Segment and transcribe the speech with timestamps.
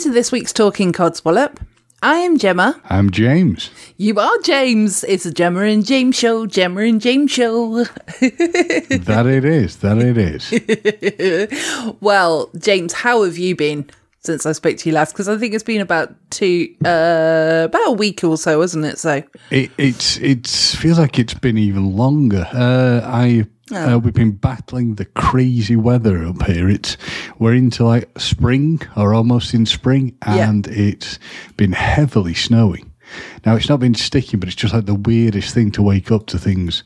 [0.00, 1.58] to this week's Talking Codswallop.
[2.02, 2.80] I am Gemma.
[2.86, 3.68] I'm James.
[3.98, 5.04] You are James.
[5.04, 6.46] It's a Gemma and James show.
[6.46, 7.84] Gemma and James show.
[8.20, 9.76] that it is.
[9.76, 11.96] That it is.
[12.00, 15.12] well, James, how have you been since I spoke to you last?
[15.12, 18.98] Because I think it's been about two, uh, about a week or so, hasn't it?
[18.98, 22.48] So it it's it's feels like it's been even longer.
[22.54, 26.68] Uh, I uh, we've been battling the crazy weather up here.
[26.68, 26.96] It's
[27.38, 30.72] we're into like spring or almost in spring, and yeah.
[30.72, 31.18] it's
[31.56, 32.90] been heavily snowing.
[33.44, 36.26] Now it's not been sticky, but it's just like the weirdest thing to wake up
[36.26, 36.84] to things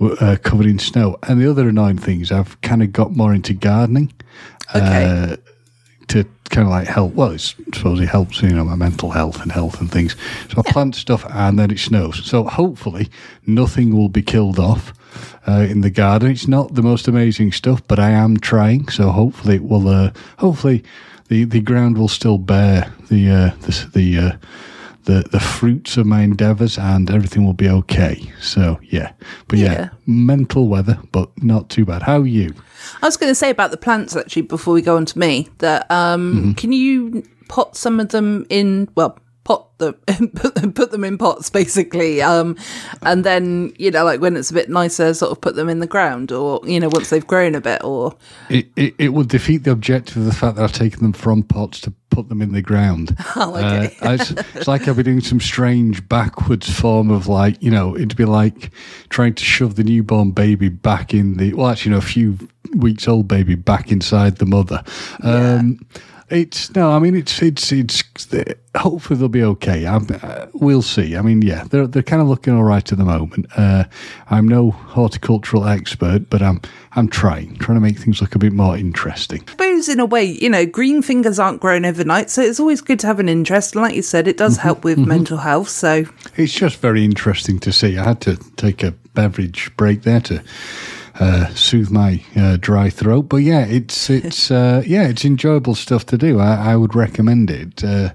[0.00, 1.18] uh, covered in snow.
[1.28, 4.12] And the other annoying thing is I've kind of got more into gardening.
[4.74, 5.04] Okay.
[5.04, 5.36] Uh,
[6.08, 7.14] to kind of like help.
[7.14, 10.14] Well, I suppose it helps, you know, my mental health and health and things.
[10.50, 10.72] So I yeah.
[10.72, 12.24] plant stuff and then it snows.
[12.24, 13.08] So hopefully
[13.46, 14.92] nothing will be killed off
[15.46, 16.30] uh, in the garden.
[16.30, 18.88] It's not the most amazing stuff, but I am trying.
[18.88, 19.88] So hopefully it will.
[19.88, 20.84] Uh, hopefully
[21.28, 24.18] the the ground will still bear the uh, the the.
[24.18, 24.36] Uh,
[25.06, 28.32] the, the fruits of my endeavours and everything will be okay.
[28.40, 29.12] So yeah,
[29.46, 32.02] but yeah, yeah mental weather, but not too bad.
[32.02, 32.52] How are you?
[33.02, 35.48] I was going to say about the plants actually before we go on to me
[35.58, 36.52] that um, mm-hmm.
[36.52, 39.94] can you pot some of them in well pot them
[40.74, 42.56] put them in pots basically um,
[43.02, 45.78] and then you know like when it's a bit nicer sort of put them in
[45.78, 48.12] the ground or you know once they've grown a bit or
[48.50, 51.44] it, it, it would defeat the objective of the fact that I've taken them from
[51.44, 53.16] pots to put them in the ground.
[53.38, 53.94] Oh, okay.
[54.00, 57.94] Uh, it's, it's, like I'd be doing some strange backwards form of like, you know,
[57.94, 58.70] it'd be like
[59.10, 62.38] trying to shove the newborn baby back in the, well, actually, you know, a few
[62.74, 64.82] weeks old baby back inside the mother.
[65.22, 66.00] Um, yeah.
[66.28, 68.02] It's no, I mean it's it's it's.
[68.76, 69.86] Hopefully they'll be okay.
[69.86, 71.16] Uh, we'll see.
[71.16, 73.46] I mean, yeah, they're they're kind of looking all right at the moment.
[73.56, 73.84] Uh,
[74.28, 76.60] I'm no horticultural expert, but I'm
[76.96, 79.44] I'm trying trying to make things look a bit more interesting.
[79.46, 82.80] I suppose in a way, you know, green fingers aren't grown overnight, so it's always
[82.80, 83.76] good to have an interest.
[83.76, 85.08] Like you said, it does mm-hmm, help with mm-hmm.
[85.08, 85.68] mental health.
[85.68, 86.06] So
[86.36, 87.96] it's just very interesting to see.
[87.98, 90.42] I had to take a beverage break there to
[91.18, 93.22] uh, soothe my uh, dry throat.
[93.22, 96.40] But yeah, it's it's uh, yeah, it's enjoyable stuff to do.
[96.40, 97.84] I, I would recommend it.
[97.84, 98.10] Uh,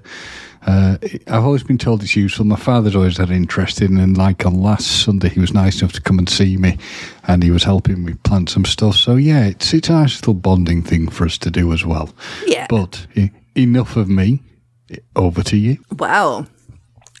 [0.64, 0.96] uh,
[1.26, 2.44] I've always been told it's useful.
[2.44, 5.80] My father's always had an interest in, and like on last Sunday, he was nice
[5.80, 6.78] enough to come and see me,
[7.26, 8.94] and he was helping me plant some stuff.
[8.94, 12.10] So yeah, it's it's a nice little bonding thing for us to do as well.
[12.46, 12.66] Yeah.
[12.68, 13.06] But
[13.56, 14.42] enough of me.
[15.16, 15.78] Over to you.
[15.98, 16.46] Well,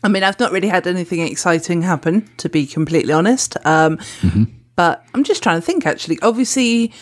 [0.04, 3.56] I mean, I've not really had anything exciting happen, to be completely honest.
[3.64, 4.44] Um, mm-hmm.
[4.76, 6.18] But I'm just trying to think actually.
[6.22, 6.92] Obviously,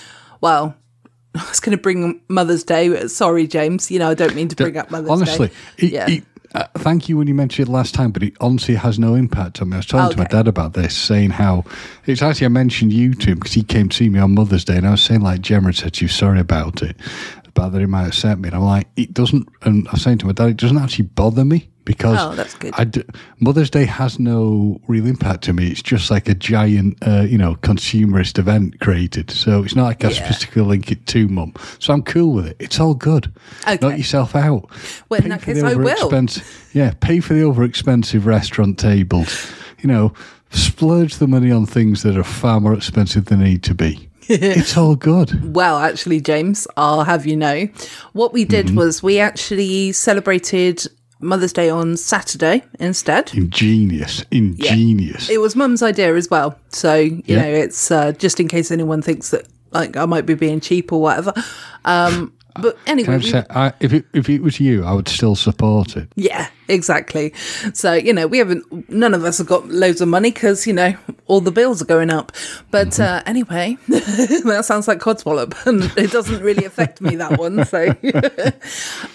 [0.40, 0.74] well,
[1.34, 3.06] I was going to bring Mother's Day.
[3.06, 3.90] Sorry, James.
[3.90, 5.54] You know, I don't mean to bring up Mother's honestly, Day.
[5.78, 6.20] Honestly, yeah.
[6.52, 9.62] Uh, thank you when you mentioned it last time, but it honestly has no impact
[9.62, 9.76] on me.
[9.76, 10.14] I was talking okay.
[10.14, 11.64] to my dad about this, saying how
[12.06, 14.64] it's actually I mentioned you to him because he came to see me on Mother's
[14.64, 16.96] Day, and I was saying like Gemma said to you sorry about it,
[17.46, 19.48] about that he might have sent me, and I'm like it doesn't.
[19.62, 22.54] And I was saying to my dad, it doesn't actually bother me because oh, that's
[22.54, 23.04] good.
[23.40, 25.66] Mother's Day has no real impact to me.
[25.72, 29.28] It's just like a giant, uh, you know, consumerist event created.
[29.32, 30.24] So it's not like I yeah.
[30.24, 31.52] specifically link it to mum.
[31.80, 32.56] So I'm cool with it.
[32.60, 33.32] It's all good.
[33.62, 33.78] Okay.
[33.82, 34.70] Knock yourself out.
[35.08, 36.28] Well, pay in that case, I will.
[36.72, 39.52] Yeah, pay for the over expensive restaurant tables.
[39.80, 40.12] You know,
[40.50, 44.08] splurge the money on things that are far more expensive than they need to be.
[44.28, 45.56] it's all good.
[45.56, 47.66] Well, actually, James, I'll have you know,
[48.12, 48.76] what we did mm-hmm.
[48.76, 50.86] was we actually celebrated
[51.20, 53.32] Mother's Day on Saturday instead.
[53.34, 55.28] Ingenious, ingenious.
[55.28, 55.36] Yeah.
[55.36, 57.42] It was Mum's idea as well, so you yeah.
[57.42, 60.92] know it's uh, just in case anyone thinks that like I might be being cheap
[60.92, 61.32] or whatever.
[61.84, 65.36] Um, but anyway, we, say, I, if it if it was you, I would still
[65.36, 66.08] support it.
[66.16, 67.32] Yeah, exactly.
[67.74, 68.88] So you know, we haven't.
[68.88, 70.94] None of us have got loads of money because you know
[71.26, 72.32] all the bills are going up.
[72.70, 73.02] But mm-hmm.
[73.02, 77.64] uh, anyway, that sounds like codswallop, and it doesn't really affect me that one.
[77.64, 77.94] So,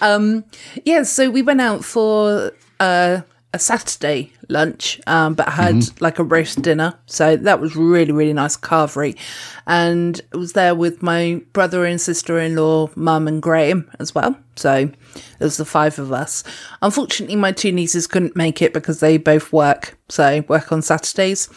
[0.00, 0.44] um,
[0.84, 1.02] yeah.
[1.02, 2.52] So we went out for.
[2.78, 3.22] Uh,
[3.56, 6.04] a Saturday lunch, um, but had mm-hmm.
[6.04, 6.94] like a roast dinner.
[7.06, 9.18] So that was really, really nice carvery.
[9.66, 14.14] And I was there with my brother and sister in law, mum and Graham as
[14.14, 14.38] well.
[14.56, 16.44] So it was the five of us.
[16.82, 19.98] Unfortunately, my two nieces couldn't make it because they both work.
[20.08, 21.48] So work on Saturdays.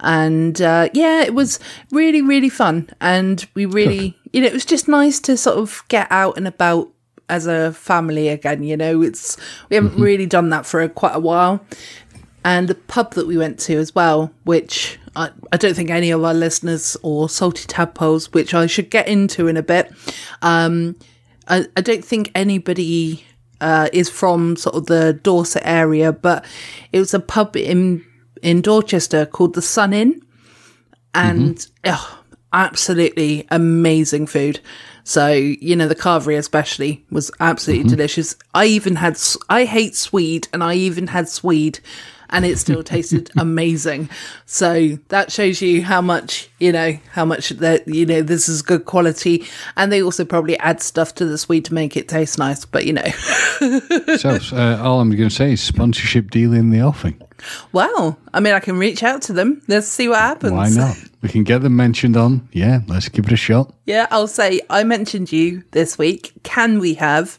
[0.00, 1.58] And uh, yeah, it was
[1.90, 2.90] really, really fun.
[3.00, 6.46] And we really, you know, it was just nice to sort of get out and
[6.46, 6.92] about
[7.28, 8.62] as a family again.
[8.62, 9.36] You know, it's
[9.68, 10.02] we haven't mm-hmm.
[10.02, 11.64] really done that for a, quite a while.
[12.44, 16.10] And the pub that we went to as well, which I, I don't think any
[16.10, 19.92] of our listeners or salty tadpoles, which I should get into in a bit.
[20.40, 20.96] Um,
[21.48, 23.24] I, I don't think anybody
[23.60, 26.44] uh, is from sort of the Dorset area, but
[26.92, 28.04] it was a pub in
[28.42, 30.22] in Dorchester called the Sun Inn,
[31.14, 31.90] and mm-hmm.
[31.92, 32.22] oh,
[32.52, 34.60] absolutely amazing food.
[35.08, 37.96] So, you know, the carvery especially was absolutely mm-hmm.
[37.96, 38.36] delicious.
[38.54, 39.18] I even had,
[39.48, 41.80] I hate swede and I even had swede
[42.30, 44.08] and it still tasted amazing.
[44.46, 48.62] So that shows you how much, you know, how much that, you know, this is
[48.62, 49.46] good quality.
[49.76, 52.84] And they also probably add stuff to the sweet to make it taste nice, but
[52.86, 53.02] you know,
[54.18, 57.20] So uh, all I'm going to say is sponsorship deal in the offing.
[57.72, 59.62] well, I mean, I can reach out to them.
[59.68, 60.52] Let's see what happens.
[60.52, 60.96] Why not?
[61.22, 62.48] We can get them mentioned on.
[62.52, 63.72] Yeah, let's give it a shot.
[63.86, 66.32] Yeah, I'll say I mentioned you this week.
[66.44, 67.38] Can we have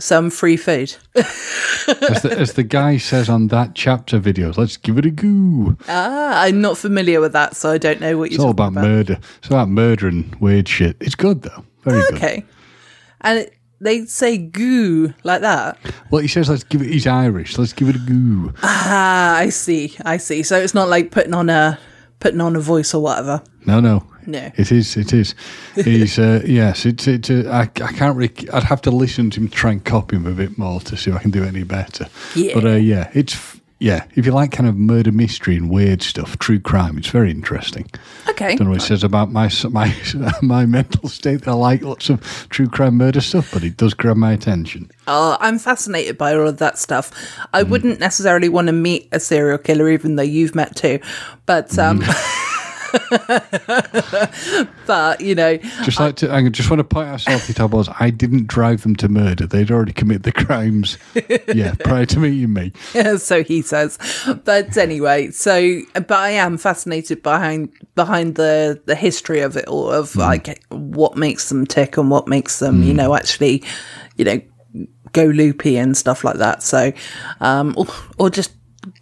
[0.00, 0.96] some free food?
[1.16, 5.76] As the, as the guy says on that chapter video, let's give it a go.
[5.88, 8.76] ah, I'm not familiar with that, so I don't know what you're It's all talking
[8.76, 9.18] about murder.
[9.38, 10.96] It's about murder and weird shit.
[11.00, 11.64] It's good though.
[11.82, 12.14] Very good.
[12.14, 12.44] Okay,
[13.22, 15.78] and it, they say goo like that.
[16.10, 16.88] Well, he says, let's give it.
[16.88, 17.56] He's Irish.
[17.58, 18.52] Let's give it a goo.
[18.62, 20.42] Ah, I see, I see.
[20.42, 21.78] So it's not like putting on a
[22.20, 23.42] putting on a voice or whatever.
[23.66, 24.04] No, no.
[24.26, 24.50] No.
[24.56, 24.96] It is.
[24.96, 25.34] It is.
[25.74, 26.18] He's.
[26.18, 26.86] Uh, yes.
[26.86, 27.08] It's.
[27.08, 27.30] It's.
[27.30, 27.62] Uh, I.
[27.82, 28.16] I can't.
[28.16, 30.96] Really, I'd have to listen to him try and copy him a bit more to
[30.96, 32.06] see if I can do any better.
[32.36, 32.54] Yeah.
[32.54, 33.59] But uh, yeah, it's.
[33.82, 37.30] Yeah, if you like kind of murder mystery and weird stuff, true crime, it's very
[37.30, 37.86] interesting.
[38.28, 39.94] Okay, don't know what it says about my my
[40.42, 41.48] my mental state.
[41.48, 44.90] I like lots of true crime murder stuff, but it does grab my attention.
[45.08, 47.10] Oh, I'm fascinated by all of that stuff.
[47.54, 47.68] I Mm.
[47.70, 51.00] wouldn't necessarily want to meet a serial killer, even though you've met two.
[51.46, 52.00] But um,
[54.86, 57.88] but you know, Just like to, I just want to point out something, Tom was
[58.00, 59.46] I didn't drive them to murder.
[59.46, 60.98] They'd already committed the crimes.
[61.54, 62.72] yeah, prior to meeting me.
[63.18, 63.98] so he says.
[64.44, 69.90] But anyway, so but I am fascinated behind behind the the history of it all,
[69.90, 73.62] of like what makes them tick and what makes them, you know, actually,
[74.16, 74.40] you know,
[75.12, 76.62] go loopy and stuff like that.
[76.62, 76.92] So,
[77.40, 77.86] um, or,
[78.18, 78.52] or just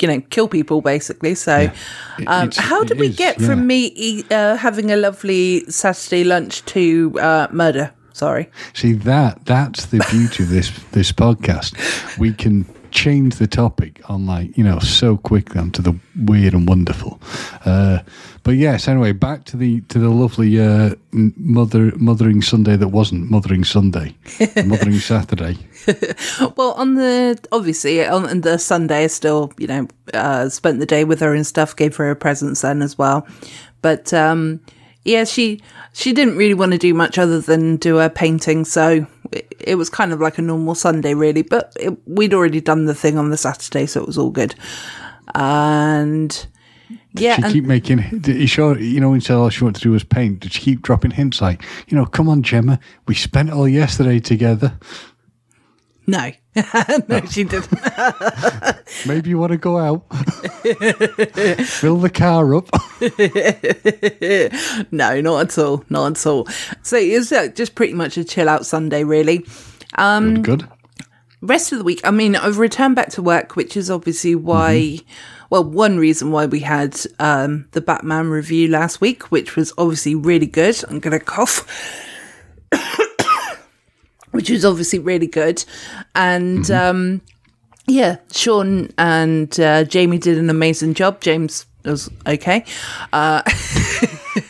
[0.00, 1.34] you know, kill people basically.
[1.34, 1.70] So,
[2.18, 3.46] It- um, how did we is, get yeah.
[3.46, 7.90] from me eat, uh, having a lovely Saturday lunch to uh, murder?
[8.12, 8.48] Sorry.
[8.74, 11.74] See that that's the beauty of this this podcast.
[12.18, 16.54] We can change the topic on like you know so quick quickly onto the weird
[16.54, 17.20] and wonderful.
[17.64, 18.00] Uh,
[18.42, 23.30] but yes, anyway, back to the to the lovely uh, mother mothering Sunday that wasn't
[23.30, 24.14] mothering Sunday,
[24.64, 25.56] mothering Saturday.
[26.56, 31.04] Well, on the obviously on the Sunday, I still you know uh, spent the day
[31.04, 31.76] with her and stuff.
[31.76, 33.26] Gave her her presents then as well,
[33.80, 34.60] but um,
[35.04, 35.60] yeah, she
[35.92, 39.74] she didn't really want to do much other than do her painting, so it, it
[39.76, 41.42] was kind of like a normal Sunday really.
[41.42, 44.54] But it, we'd already done the thing on the Saturday, so it was all good.
[45.34, 46.46] And
[47.12, 47.98] yeah, She and keep making.
[48.20, 50.40] Did you sure you know instead all oh, she wanted to do was paint?
[50.40, 54.20] Did she keep dropping hints like you know, come on, Gemma, we spent all yesterday
[54.20, 54.78] together.
[56.06, 56.32] no,
[57.08, 57.68] no, she didn't.
[59.06, 60.04] Maybe you want to go out,
[61.64, 62.68] fill the car up.
[64.92, 66.46] no, not at all, not at all.
[66.82, 69.46] So it was uh, just pretty much a chill out Sunday, really.
[69.96, 70.68] Um, Good.
[71.40, 74.98] rest of the week, I mean, I've returned back to work, which is obviously why,
[75.50, 80.14] well, one reason why we had um, the Batman review last week, which was obviously
[80.14, 80.82] really good.
[80.88, 81.66] I'm going to cough.
[84.30, 85.64] which was obviously really good.
[86.14, 87.22] And um,
[87.88, 91.20] yeah, Sean and uh, Jamie did an amazing job.
[91.20, 92.64] James was okay.
[93.12, 93.42] Uh,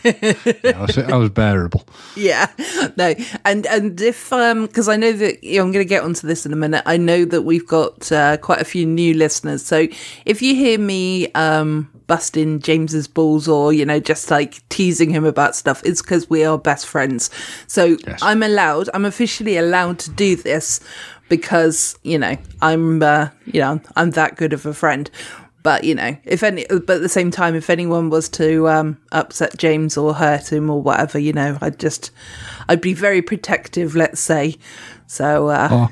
[0.04, 1.82] Yeah, I, was, I was bearable.
[2.14, 2.50] yeah
[2.98, 3.14] no
[3.46, 6.26] and and if um because i know that you know, i'm going to get onto
[6.26, 9.64] this in a minute i know that we've got uh, quite a few new listeners
[9.64, 9.86] so
[10.26, 15.24] if you hear me um busting james's balls or you know just like teasing him
[15.24, 17.30] about stuff it's because we are best friends
[17.66, 18.18] so Yes.
[18.22, 20.80] i'm allowed i'm officially allowed to do this
[21.28, 25.10] because you know i'm uh, you know i'm that good of a friend
[25.62, 28.96] but you know if any but at the same time if anyone was to um
[29.12, 32.10] upset james or hurt him or whatever you know i'd just
[32.68, 34.54] i'd be very protective let's say
[35.06, 35.88] so uh Oh,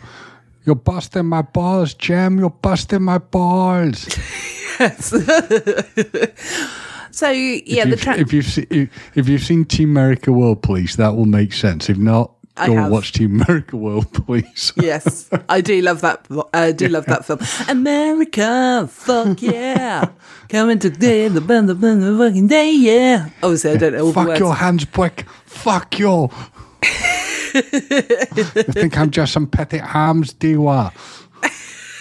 [0.64, 2.38] you're busting my balls, Jem.
[2.40, 4.08] You're busting my balls.
[4.80, 5.10] yes.
[7.12, 8.66] so yeah the if, tra- if you've se-
[9.14, 11.88] if you've seen Team America World Police, that will make sense.
[11.88, 12.84] If not, I go have.
[12.84, 14.72] and watch Team America World please.
[14.76, 20.08] yes i do love that i do love that film america fuck yeah
[20.48, 24.28] coming to the band the band the fucking day yeah obviously i don't know Fuck
[24.28, 25.26] words your hands, prick.
[25.44, 26.06] Fuck you.
[27.54, 30.90] you think I'm just some petty arms dealer?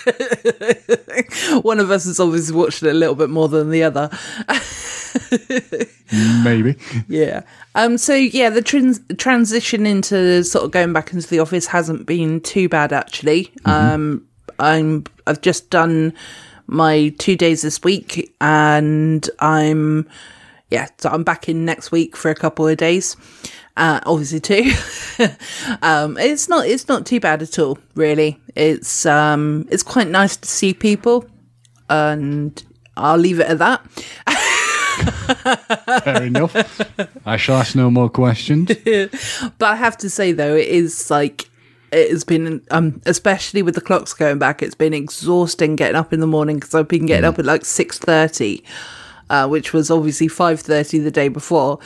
[1.62, 4.09] one of us has obviously watched it a little bit more than the other
[6.43, 6.75] Maybe.
[7.07, 7.41] Yeah.
[7.74, 7.97] Um.
[7.97, 12.41] So yeah, the trans- transition into sort of going back into the office hasn't been
[12.41, 13.51] too bad actually.
[13.65, 14.27] Um.
[14.59, 15.05] I'm.
[15.27, 16.13] I've just done
[16.67, 20.07] my two days this week, and I'm.
[20.69, 23.15] yeah, so I'm back in next week for a couple of days.
[23.77, 24.72] Uh, obviously too.
[25.82, 28.39] um, it's not it's not too bad at all, really.
[28.55, 31.25] It's um it's quite nice to see people,
[31.89, 32.63] and
[32.96, 33.86] I'll leave it at that.
[36.03, 36.55] Fair enough.
[37.25, 38.72] I shall ask no more questions.
[39.58, 41.50] But I have to say though, it is like
[41.91, 46.13] it has been, um, especially with the clocks going back, it's been exhausting getting up
[46.13, 48.63] in the morning because I've been getting up at like six thirty,
[49.29, 51.79] uh, which was obviously five thirty the day before,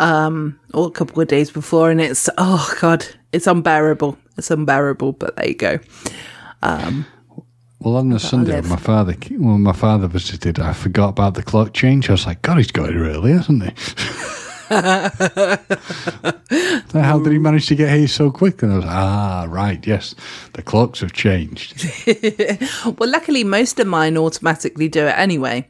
[0.00, 4.18] um, or a couple of days before, and it's oh god, it's unbearable.
[4.36, 5.12] It's unbearable.
[5.12, 5.78] But there you go.
[7.80, 11.42] Well, on the Sunday, when my father when my father visited, I forgot about the
[11.42, 12.10] clock change.
[12.10, 13.70] I was like, God, he's got it early, hasn't he?
[14.70, 15.08] How
[17.18, 18.62] did he manage to get here so quick?
[18.62, 20.14] And I was ah, right, yes,
[20.52, 21.74] the clocks have changed.
[22.98, 25.66] Well, luckily, most of mine automatically do it anyway.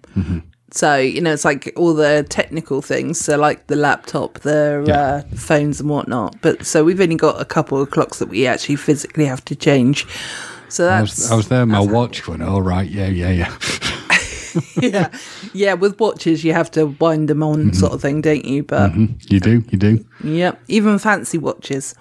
[0.73, 3.19] So, you know, it's like all the technical things.
[3.19, 5.01] So, like the laptop, the Yeah.
[5.01, 6.41] uh, phones, and whatnot.
[6.43, 9.57] But so we've only got a couple of clocks that we actually physically have to
[9.57, 10.07] change.
[10.69, 13.57] So I was, I was there, my watch went, oh, right, yeah, yeah, yeah.
[14.81, 15.09] yeah.
[15.53, 15.75] Yeah.
[15.75, 18.63] With watches, you have to wind them on, sort of thing, don't you?
[18.63, 20.05] But You do, you do.
[20.23, 21.95] yeah, even fancy watches.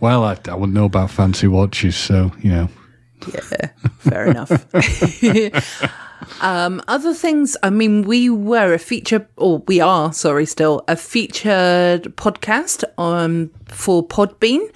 [0.00, 2.68] Well, I, I wouldn't know about fancy watches, so, you know.
[3.32, 4.66] Yeah, fair enough.
[6.40, 10.96] um, other things, I mean, we were a feature, or we are, sorry, still a
[10.96, 14.68] featured podcast um, for Podbean,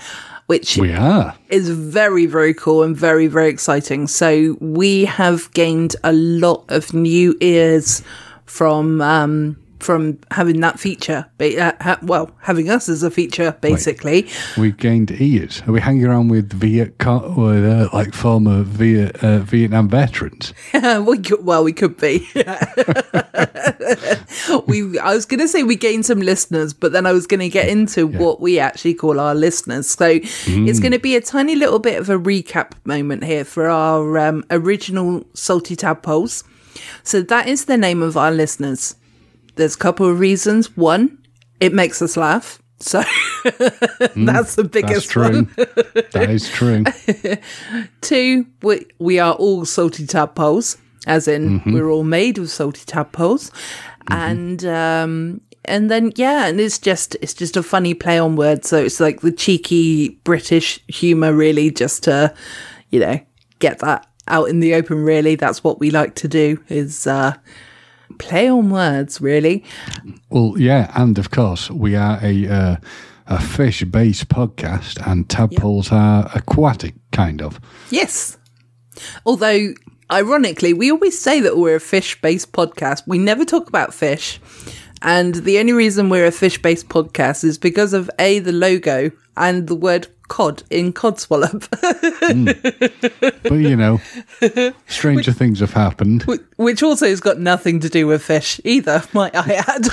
[0.46, 1.34] which We are.
[1.48, 4.06] is very, very cool and very, very exciting.
[4.08, 8.02] So we have gained a lot of new ears
[8.46, 11.26] from um, from having that feature.
[11.40, 14.28] Uh, ha- well, having us as a feature, basically.
[14.56, 15.62] We gained ears.
[15.66, 20.52] Are we hanging around with Viet, Co- with, uh, like former Viet, uh, Vietnam veterans?
[20.74, 22.28] we could, well, we could be.
[24.66, 27.40] we, I was going to say we gained some listeners, but then I was going
[27.40, 29.88] to get into what we actually call our listeners.
[29.88, 33.68] So it's going to be a tiny little bit of a recap moment here for
[33.68, 36.44] our um, original Salty Tadpoles.
[37.02, 38.94] So that is the name of our listeners.
[39.56, 40.76] There's a couple of reasons.
[40.76, 41.18] One,
[41.60, 42.60] it makes us laugh.
[42.78, 43.02] So
[43.44, 45.22] that's the That's biggest true.
[45.22, 45.50] one.
[45.56, 46.84] that is true.
[48.00, 53.50] Two, we, we are all salty tadpoles, as in we're all made of salty tadpoles,
[54.08, 58.68] and um, and then yeah, and it's just it's just a funny play on words.
[58.70, 62.34] So it's like the cheeky British humour, really, just to
[62.88, 63.20] you know
[63.58, 65.04] get that out in the open.
[65.04, 67.34] Really, that's what we like to do is uh,
[68.18, 69.20] play on words.
[69.20, 69.64] Really,
[70.30, 72.76] Well, yeah, and of course, we are a uh,
[73.26, 77.60] a fish based podcast, and tadpoles are aquatic, kind of.
[77.90, 78.36] Yes.
[79.24, 79.74] Although,
[80.10, 83.02] ironically, we always say that we're a fish based podcast.
[83.06, 84.40] We never talk about fish.
[85.02, 89.10] And the only reason we're a fish based podcast is because of A, the logo,
[89.36, 91.66] and the word cod in Codswallop,
[93.42, 94.00] But you know,
[94.86, 96.22] stranger things have happened.
[96.56, 99.86] which also has got nothing to do with fish either, might I add.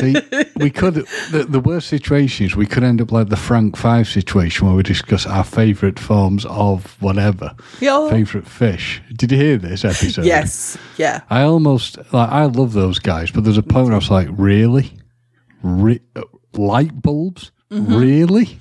[0.00, 0.14] See,
[0.56, 0.94] we could.
[1.30, 4.76] The, the worst situation is we could end up like the Frank Five situation, where
[4.76, 8.08] we discuss our favourite forms of whatever, Yeah.
[8.10, 9.02] favourite fish.
[9.16, 10.24] Did you hear this episode?
[10.24, 10.76] yes.
[10.98, 11.20] Yeah.
[11.30, 12.28] I almost like.
[12.30, 14.92] I love those guys, but there's a point where I was like, really,
[15.62, 16.22] Re- uh,
[16.54, 17.96] light bulbs, Mm-hmm.
[17.96, 18.58] really.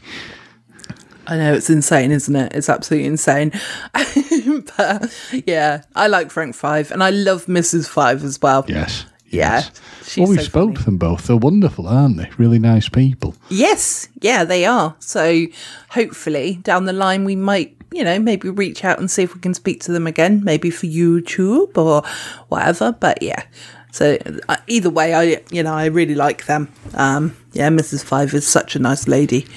[1.28, 2.54] I know it's insane, isn't it?
[2.54, 3.52] It's absolutely insane.
[3.94, 7.88] but yeah, I like Frank Five and I love Mrs.
[7.88, 8.66] Five as well.
[8.68, 9.06] Yes.
[9.28, 9.62] Yeah.
[10.02, 10.18] yes.
[10.18, 10.76] Well, we so spoke funny.
[10.78, 11.28] to them both.
[11.28, 12.30] They're wonderful, aren't they?
[12.38, 13.36] Really nice people.
[13.50, 14.96] Yes, yeah, they are.
[15.00, 15.46] So
[15.90, 19.42] hopefully down the line we might, you know, maybe reach out and see if we
[19.42, 22.04] can speak to them again, maybe for YouTube or
[22.50, 22.92] whatever.
[22.92, 23.44] But yeah,
[23.92, 24.18] so
[24.50, 26.72] uh, either way, I you know I really like them.
[26.96, 28.04] Um, yeah, Mrs.
[28.04, 29.48] Five is such a nice lady.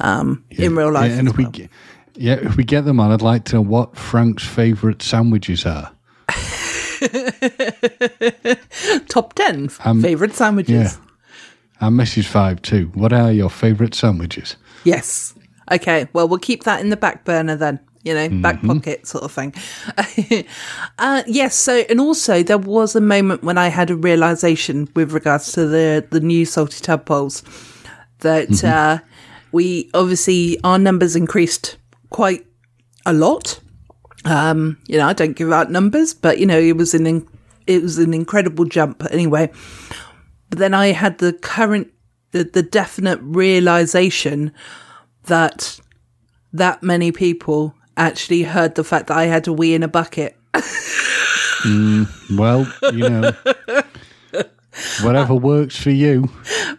[0.00, 1.50] Um, in real life, Yeah, and if we, well.
[1.52, 1.70] get,
[2.14, 5.90] yeah, if we get them on, I'd like to know what Frank's favourite sandwiches are.
[9.08, 10.72] top ten Um, favorite sandwiches.
[10.72, 10.92] Yeah.
[11.80, 12.26] And Mrs.
[12.26, 12.90] Five too.
[12.94, 14.56] What are your favourite sandwiches?
[14.84, 15.34] Yes.
[15.70, 16.08] Okay.
[16.12, 17.78] Well, we'll keep that in the back burner then.
[18.04, 18.68] You know, back Mm-hmm.
[18.68, 19.52] pocket sort of thing.
[20.98, 21.54] uh, yes.
[21.56, 25.66] So, and also there was a moment when I had a realization with regards to
[25.66, 27.42] the the new salty tadpoles
[28.20, 28.66] that Mm-hmm.
[28.66, 28.98] uh,
[29.52, 31.76] we obviously our numbers increased
[32.10, 32.46] quite
[33.06, 33.60] a lot.
[34.24, 37.26] Um, you know, I don't give out numbers, but you know, it was an in,
[37.66, 39.50] it was an incredible jump anyway.
[40.50, 41.88] But then I had the current,
[42.32, 44.52] the, the definite realization
[45.24, 45.80] that
[46.52, 50.36] that many people actually heard the fact that I had to wee in a bucket.
[52.30, 53.32] Well, you know,
[55.02, 56.30] Whatever works for you.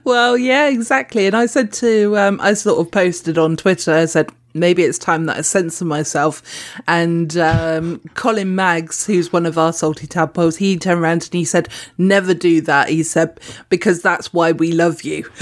[0.03, 1.27] Well, yeah, exactly.
[1.27, 4.97] And I said to, um, I sort of posted on Twitter, I said, maybe it's
[4.97, 6.41] time that I censor myself.
[6.87, 11.45] And um, Colin Maggs, who's one of our salty tadpoles, he turned around and he
[11.45, 12.89] said, never do that.
[12.89, 13.39] He said,
[13.69, 15.23] because that's why we love you.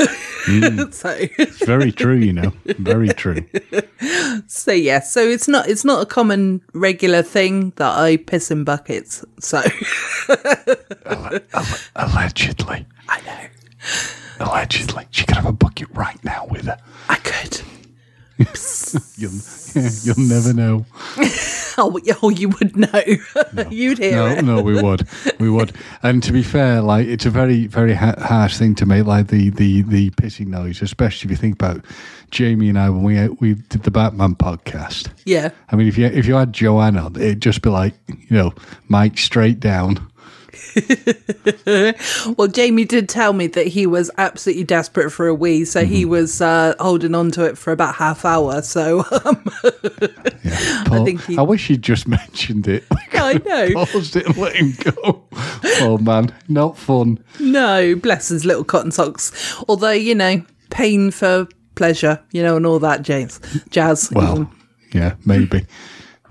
[0.91, 2.53] so, It's very true, you know.
[2.77, 3.45] Very true.
[4.47, 8.63] so yeah, so it's not, it's not a common regular thing that I piss in
[8.63, 9.23] buckets.
[9.39, 9.61] So
[11.95, 12.85] Allegedly.
[13.09, 13.47] I know
[14.39, 15.05] Allegedly.
[15.11, 16.77] She could have a bucket right now with her.
[17.09, 17.61] I could.
[19.17, 19.31] You'll,
[20.03, 20.85] you'll never know.
[21.79, 23.03] Oh, oh you would know.
[23.69, 24.41] You'd hear No, it.
[24.43, 25.07] no, we would,
[25.39, 25.73] we would.
[26.01, 29.27] And to be fair, like it's a very, very ha- harsh thing to make, like
[29.27, 31.85] the the the pissing noise, especially if you think about
[32.31, 35.09] Jamie and I when we we did the Batman podcast.
[35.25, 35.51] Yeah.
[35.69, 38.53] I mean, if you if you had Joanne on, it'd just be like you know,
[38.87, 40.03] Mike straight down.
[42.37, 46.01] Well, Jamie did tell me that he was absolutely desperate for a wee, so he
[46.03, 46.09] Mm-hmm.
[46.11, 48.61] was uh, holding on to it for about half an hour.
[48.61, 49.43] So um,
[50.43, 52.83] Yeah, Paul, I, think he- I wish you'd just mentioned it.
[53.13, 53.85] I know.
[53.85, 55.23] Paused it and let him go.
[55.81, 57.23] Oh man, not fun.
[57.39, 59.31] no, bless his little cotton socks.
[59.67, 64.09] Although you know, pain for pleasure, you know, and all that jazz, jazz.
[64.11, 64.47] Well, even.
[64.93, 65.65] yeah, maybe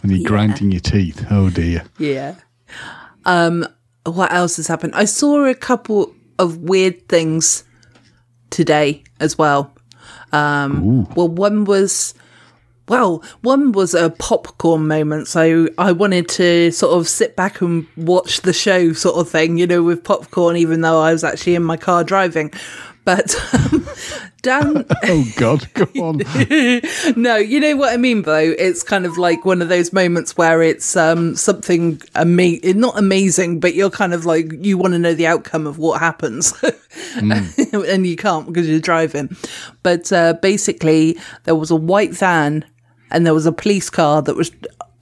[0.01, 1.27] when you're grinding your teeth.
[1.31, 1.85] Oh dear.
[1.99, 2.37] yeah.
[3.25, 3.67] Um,
[4.07, 4.95] what else has happened?
[4.95, 7.65] I saw a couple of weird things
[8.51, 9.75] today as well.
[10.33, 12.15] Um, well, one was,
[12.89, 15.29] well, one was a popcorn moment.
[15.29, 19.59] So I wanted to sort of sit back and watch the show, sort of thing,
[19.59, 22.53] you know, with popcorn, even though I was actually in my car driving.
[23.07, 23.87] But um,
[24.43, 26.17] Dan, Oh God, go on.
[27.17, 28.55] no, you know what I mean, though.
[28.59, 33.61] It's kind of like one of those moments where it's um, something ama- not amazing,
[33.61, 36.53] but you're kind of like you want to know the outcome of what happens,
[37.15, 39.35] and you can't because you're driving.
[39.85, 42.65] But uh, basically, there was a white van,
[43.13, 44.51] and there was a police car that was.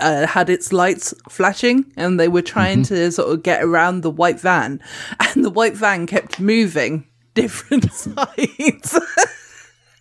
[0.01, 4.11] Uh, had its lights flashing and they were trying to sort of get around the
[4.11, 4.81] white van
[5.21, 8.99] and the white van kept moving different sides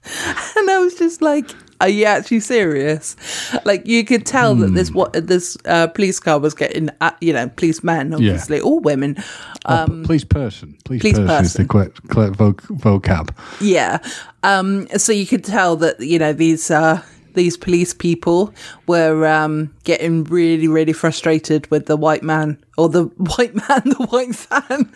[0.05, 3.15] and I was just like, "Are you actually serious?"
[3.63, 7.31] Like you could tell that this what this uh, police car was getting, at, you
[7.33, 9.17] know, policemen, obviously, all women.
[9.65, 10.77] Oh, police person.
[10.83, 13.29] Police, police person, is the correct, correct voc- vocab.
[13.61, 13.99] Yeah.
[14.43, 17.01] Um, so you could tell that you know these uh,
[17.33, 18.53] these police people
[18.87, 23.03] were um, getting really, really frustrated with the white man or the
[23.37, 24.89] white man, the white van.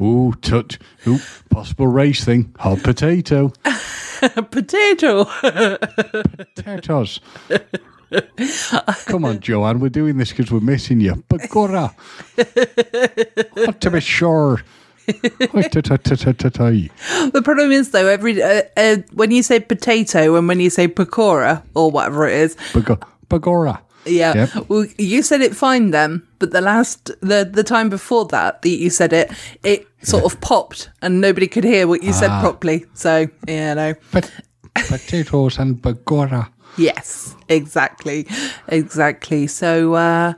[0.06, 0.78] Ooh, touch.
[1.06, 1.18] Ooh,
[1.50, 2.54] possible race thing.
[2.58, 3.52] Hot potato.
[4.50, 5.24] potato.
[6.54, 7.20] Potatoes.
[9.06, 9.80] Come on, Joanne.
[9.80, 11.14] We're doing this because we're missing you.
[11.28, 11.94] Bagora.
[13.66, 14.62] What to be sure.
[17.32, 20.88] The problem is though, every uh, uh, when you say potato and when you say
[20.88, 22.56] pakora or whatever it is,
[23.28, 23.80] Bagora.
[24.06, 24.34] Yeah.
[24.54, 24.68] Yep.
[24.68, 28.68] Well, you said it fine then, but the last the the time before that that
[28.68, 32.40] you said it, it sort of popped and nobody could hear what you said Ah.
[32.42, 32.84] properly.
[32.94, 34.30] So you know, Pot-
[34.74, 36.48] potatoes and bagora.
[36.76, 38.26] yes, exactly,
[38.68, 39.46] exactly.
[39.46, 40.34] So uh,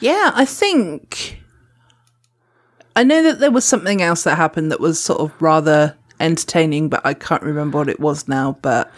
[0.00, 1.40] yeah, I think
[2.96, 6.88] I know that there was something else that happened that was sort of rather entertaining,
[6.88, 8.58] but I can't remember what it was now.
[8.62, 8.90] But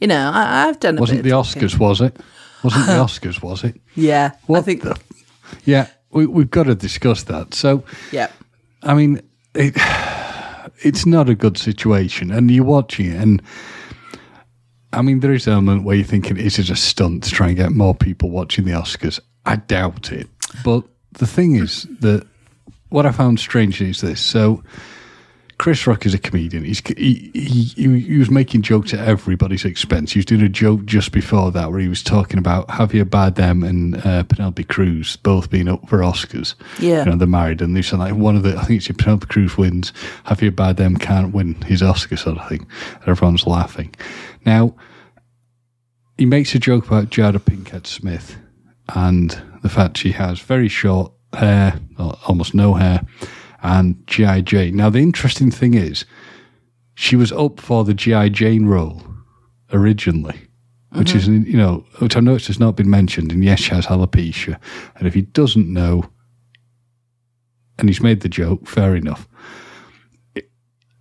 [0.00, 1.60] you know, I, I've done a Wasn't the talking.
[1.62, 2.16] Oscars, was it?
[2.64, 3.78] Wasn't the Oscars, was it?
[3.94, 4.82] Yeah, I think.
[4.82, 4.98] the-
[5.64, 7.52] Yeah, we, we've got to discuss that.
[7.54, 8.28] So, Yeah.
[8.82, 9.20] I mean,
[9.54, 9.74] it,
[10.82, 13.42] it's not a good situation, and you're watching it, and
[14.92, 17.48] I mean, there is an element where you're thinking, is it a stunt to try
[17.48, 19.20] and get more people watching the Oscars?
[19.46, 20.28] I doubt it.
[20.64, 22.26] But the thing is that
[22.90, 24.20] what I found strange is this.
[24.20, 24.62] So,
[25.60, 26.64] Chris Rock is a comedian.
[26.64, 30.10] He's he, he, he, was making jokes at everybody's expense.
[30.10, 33.68] He was doing a joke just before that where he was talking about Javier Bardem
[33.68, 36.54] and uh, Penelope Cruz both being up for Oscars.
[36.78, 37.04] Yeah.
[37.04, 38.96] you know, they're married, and they said like one of the I think it's if
[38.96, 39.92] Penelope Cruz wins,
[40.24, 42.66] Javier Bardem can't win his Oscar sort of thing.
[43.00, 43.94] And everyone's laughing.
[44.46, 44.74] Now,
[46.16, 48.38] he makes a joke about Jada Pinkett Smith
[48.94, 53.02] and the fact she has very short hair, almost no hair,
[53.62, 54.42] and G.I.
[54.42, 54.76] Jane.
[54.76, 56.04] Now, the interesting thing is,
[56.94, 58.30] she was up for the G.I.
[58.30, 59.02] Jane role
[59.72, 60.48] originally,
[60.92, 61.48] which is, mm-hmm.
[61.48, 63.32] you know, which I noticed has not been mentioned.
[63.32, 64.58] And yes, she has alopecia.
[64.96, 66.10] And if he doesn't know,
[67.78, 69.26] and he's made the joke, fair enough.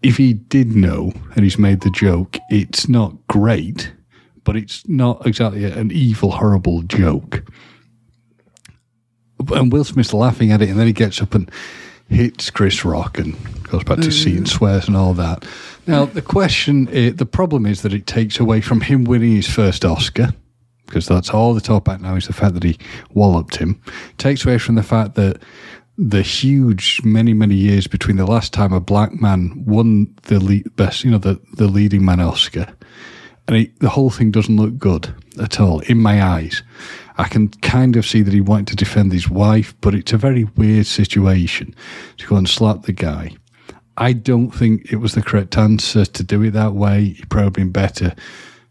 [0.01, 3.91] If he did know and he's made the joke, it's not great,
[4.45, 7.43] but it's not exactly an evil, horrible joke.
[9.53, 11.49] And Will Smith's laughing at it, and then he gets up and
[12.09, 14.49] hits Chris Rock, and goes back to seat and mm.
[14.49, 15.45] swears and all that.
[15.87, 19.47] Now the question, i the problem is that it takes away from him winning his
[19.47, 20.29] first Oscar
[20.89, 22.77] because that's all they talk about now is the fact that he
[23.13, 23.79] walloped him.
[24.09, 25.41] It takes away from the fact that
[25.97, 30.75] the huge many many years between the last time a black man won the lead,
[30.75, 32.67] best, you know, the the leading man Oscar,
[33.47, 36.63] and it, the whole thing doesn't look good at all in my eyes.
[37.19, 40.17] I can kind of see that he wanted to defend his wife, but it's a
[40.17, 41.75] very weird situation
[42.15, 43.35] to go and slap the guy.
[43.97, 47.09] I don't think it was the correct answer to do it that way.
[47.09, 48.15] He probably been better.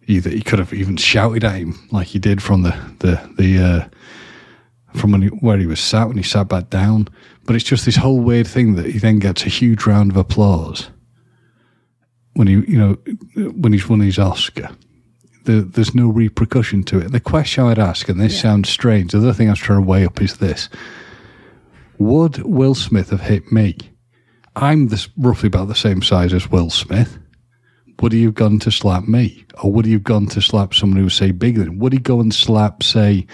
[0.07, 3.63] Either he could have even shouted at him like he did from the the the
[3.63, 7.07] uh, from he, where he was sat when he sat back down.
[7.45, 10.17] But it's just this whole weird thing that he then gets a huge round of
[10.17, 10.89] applause
[12.33, 12.95] when he you know
[13.51, 14.71] when he's won his Oscar.
[15.49, 17.11] The, there's no repercussion to it.
[17.11, 19.89] The question I'd ask, and this sounds strange, the other thing I was trying to
[19.89, 20.69] weigh up is this:
[21.97, 23.79] Would Will Smith have hit me?
[24.57, 27.19] I'm this roughly about the same size as Will Smith.
[28.03, 29.47] Would he have gone to slap me?
[29.63, 31.79] Or would he have gone to slap someone who was, say, bigger than him?
[31.79, 33.27] Would he go and slap, say,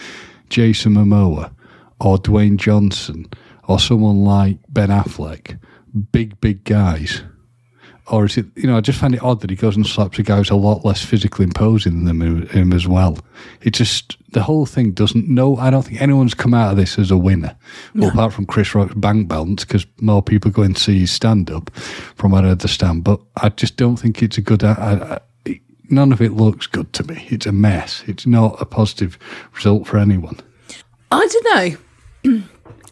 [0.50, 1.52] Jason Momoa
[1.98, 3.26] or Dwayne Johnson
[3.66, 5.58] or someone like Ben Affleck?
[6.12, 7.24] Big, big guys.
[8.08, 10.18] Or is it, you know, I just find it odd that he goes and slaps
[10.18, 13.18] a guy who's a lot less physically imposing than him, him as well.
[13.62, 16.98] It just, the whole thing doesn't, no, I don't think anyone's come out of this
[16.98, 17.56] as a winner.
[17.94, 21.50] Well, apart from Chris Rock's bank balance, because more people go and see his stand
[21.50, 23.04] up from what I understand.
[23.04, 26.92] But I just don't think it's a good, I, I, none of it looks good
[26.94, 27.26] to me.
[27.30, 28.04] It's a mess.
[28.06, 29.18] It's not a positive
[29.54, 30.38] result for anyone.
[31.10, 31.84] I don't
[32.24, 32.42] know.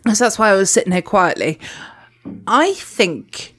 [0.15, 1.59] so that's why I was sitting here quietly.
[2.47, 3.55] I think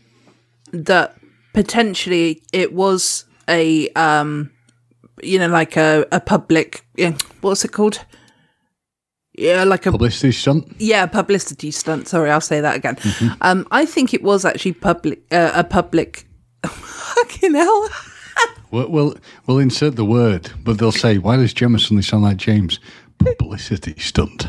[0.72, 1.16] that
[1.54, 4.52] potentially it was a, um,
[5.22, 8.04] you know, like a, a public, yeah, what's it called?
[9.36, 10.76] Yeah, like a Publicity stunt?
[10.78, 12.08] yeah publicity stunt.
[12.08, 12.98] Sorry, I'll say that again.
[13.42, 16.28] Um, I think it was actually public, uh, a public.
[16.66, 17.90] Fucking hell.
[18.72, 22.38] We'll, we'll, we'll insert the word, but they'll say, why does Gemma suddenly sound like
[22.38, 22.80] James?
[23.20, 24.48] Publicity stunt.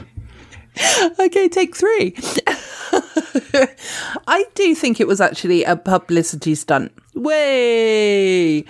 [1.21, 2.17] okay, take three.
[4.27, 6.93] I do think it was actually a publicity stunt.
[7.15, 8.65] Way.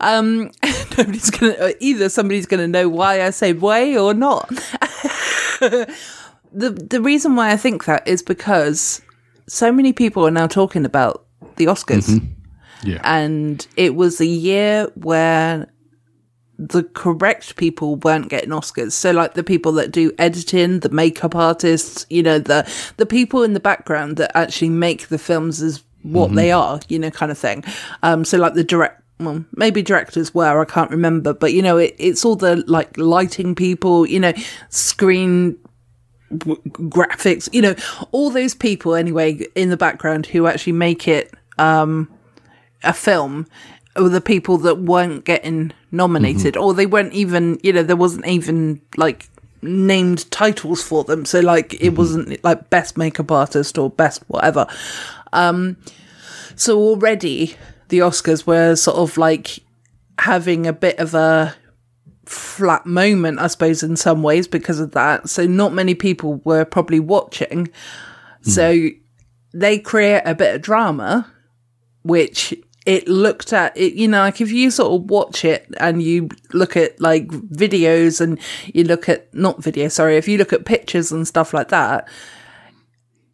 [0.00, 0.50] Um,
[0.98, 2.08] nobody's gonna uh, either.
[2.08, 4.48] Somebody's gonna know why I say way or not.
[5.60, 5.86] the
[6.52, 9.02] The reason why I think that is because
[9.46, 11.24] so many people are now talking about
[11.56, 12.20] the Oscars,
[12.82, 13.00] Yeah.
[13.04, 15.66] and it was a year where
[16.60, 18.92] the correct people weren't getting Oscars.
[18.92, 23.42] So like the people that do editing, the makeup artists, you know, the the people
[23.42, 27.32] in the background that actually make the films as what they are, you know, kind
[27.32, 27.64] of thing.
[28.02, 31.78] Um so like the direct well, maybe directors were, I can't remember, but you know,
[31.78, 34.32] it, it's all the like lighting people, you know,
[34.68, 35.58] screen
[36.36, 37.74] w- graphics, you know,
[38.12, 42.10] all those people anyway in the background who actually make it um
[42.82, 43.46] a film
[43.96, 46.62] were the people that weren't getting nominated mm-hmm.
[46.62, 49.28] or they weren't even you know there wasn't even like
[49.62, 51.24] named titles for them.
[51.24, 51.96] So like it mm-hmm.
[51.96, 54.66] wasn't like best makeup artist or best whatever.
[55.32, 55.76] Um
[56.56, 57.56] so already
[57.88, 59.58] the oscars were sort of like
[60.18, 61.54] having a bit of a
[62.26, 65.28] flat moment i suppose in some ways because of that.
[65.28, 67.68] So not many people were probably watching.
[68.42, 69.00] So mm.
[69.52, 71.30] they create a bit of drama
[72.02, 72.54] which
[72.86, 76.28] it looked at it you know like if you sort of watch it and you
[76.52, 80.64] look at like videos and you look at not video sorry if you look at
[80.64, 82.08] pictures and stuff like that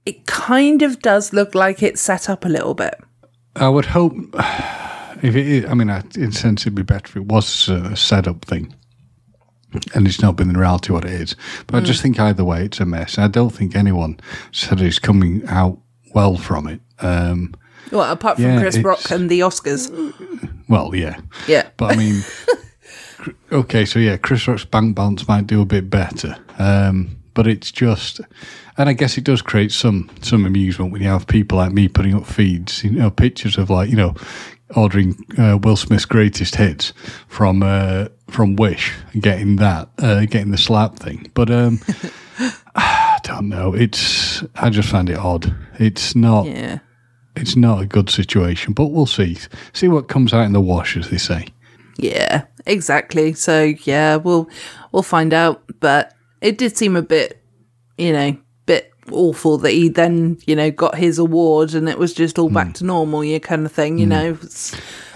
[0.05, 2.95] it kind of does look like it's set up a little bit
[3.59, 4.13] I would hope,
[5.23, 7.71] if it is, I mean, I- in a sense, it'd be better if it was
[7.71, 8.75] a setup thing
[9.95, 11.37] and it's not been in reality what it is.
[11.67, 13.17] But I just think either way, it's a mess.
[13.17, 14.21] I don't think anyone
[14.53, 15.79] said it's coming out
[16.15, 16.81] well from it.
[16.99, 17.55] Um,
[17.93, 19.91] well apart from Yeah, chris rock and the oscars
[20.69, 21.21] well, yeah.
[21.47, 22.23] yeah But I mean,
[23.53, 26.37] okay, so yeah, Chris Rock's bank balance might do a bit better.
[26.59, 28.21] Um, but it's just,
[28.79, 31.89] and I guess it does create some some amusement when you have people like me
[31.89, 34.15] putting up feeds, you know, pictures of like you know,
[34.75, 36.93] ordering uh, Will Smith's greatest hits
[37.29, 41.31] from uh, from Wish and getting that, uh, getting the slap thing.
[41.35, 41.81] But um,
[42.75, 43.75] I don't know.
[43.75, 45.55] It's I just find it odd.
[45.79, 46.79] It's not yeah
[47.37, 49.39] it's not a good situation, but we'll see.
[49.73, 51.49] See what comes out in the wash, as they say.
[51.97, 53.33] Yeah, exactly.
[53.35, 54.49] So yeah, we'll
[54.93, 55.63] we'll find out.
[55.81, 57.43] But it did seem a bit,
[57.99, 62.13] you know, bit awful that he then you know got his award and it was
[62.13, 62.73] just all back hmm.
[62.73, 63.99] to normal, you kind of thing.
[63.99, 64.11] You hmm.
[64.11, 64.39] know.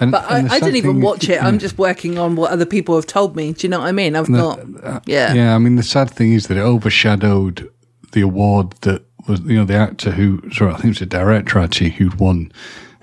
[0.01, 1.43] And- but I, and the I didn't even watch it.
[1.43, 3.53] I'm just working on what other people have told me.
[3.53, 4.17] Do you know what I mean?
[4.17, 4.61] I've not.
[4.83, 5.35] Uh, yeah.
[5.35, 7.71] Yeah, I mean the sad thing is that it overshadowed
[8.13, 11.07] the award that was you know the actor who sorry I think it was the
[11.07, 12.53] director actually who'd won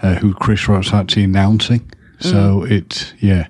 [0.02, 1.90] uh, who Chris Rock's actually announcing.
[2.20, 3.48] So it, yeah,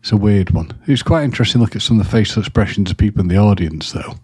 [0.00, 0.70] it's a weird one.
[0.86, 3.28] It was quite interesting to look at some of the facial expressions of people in
[3.28, 4.14] the audience, though.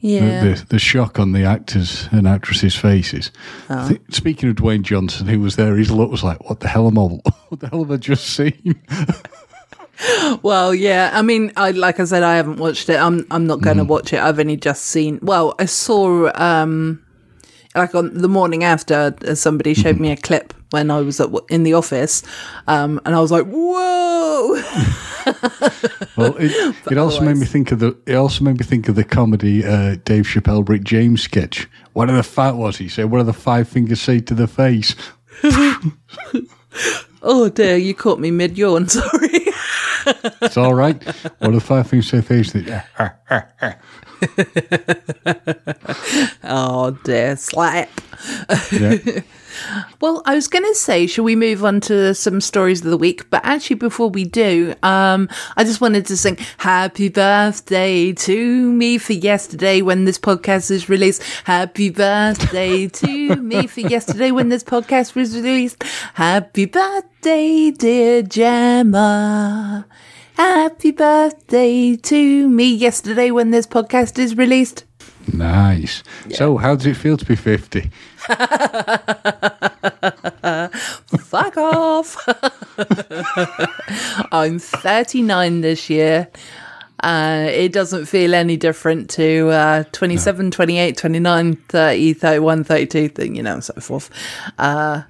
[0.00, 0.44] Yeah.
[0.44, 3.32] The, the shock on the actors and actresses' faces.
[3.88, 6.86] Think, speaking of Dwayne Johnson, who was there, his look was like, "What the hell
[6.86, 7.02] am I?
[7.48, 8.80] What the hell have I just seen?"
[10.42, 11.10] Well, yeah.
[11.12, 12.96] I mean, I like I said, I haven't watched it.
[12.96, 14.20] I'm I'm not going to watch it.
[14.20, 15.18] I've only just seen.
[15.22, 17.02] Well, I saw um
[17.74, 21.30] like on the morning after uh, somebody showed me a clip when I was at,
[21.48, 22.22] in the office,
[22.66, 24.62] um, and I was like, "Whoa!"
[26.16, 27.96] Well, it, it also made me think of the.
[28.06, 31.68] It also made me think of the comedy uh, Dave Chappelle, Rick James sketch.
[31.92, 33.10] What are the fat was he said?
[33.10, 34.94] What are the five fingers say to the face?
[37.22, 38.88] oh dear, you caught me mid yawn.
[38.88, 39.45] Sorry.
[40.42, 41.02] It's all right.
[41.02, 42.54] what are the five fingers say to the face?
[42.54, 43.74] Yeah.
[46.44, 47.90] oh dear, slap.
[48.72, 48.96] yeah.
[50.00, 52.96] Well, I was going to say, shall we move on to some stories of the
[52.96, 53.28] week?
[53.30, 58.98] But actually, before we do, um, I just wanted to sing "Happy Birthday to me"
[58.98, 61.22] for yesterday when this podcast is released.
[61.44, 65.82] Happy birthday to me for yesterday when this podcast was released.
[66.14, 69.86] Happy birthday, dear Gemma.
[70.36, 74.84] Happy birthday to me yesterday when this podcast is released.
[75.32, 76.02] Nice.
[76.30, 77.90] So, how does it feel to be fifty?
[81.18, 82.16] Fuck off.
[84.32, 86.28] I'm 39 this year.
[87.02, 93.34] Uh, it doesn't feel any different to uh, 27, 28, 29, 30, 31, 32, thing,
[93.36, 94.10] you know, and so forth.
[94.58, 95.02] Uh,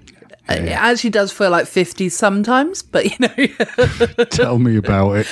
[0.48, 5.26] It actually does feel like 50 sometimes, but you know, Tell me about it.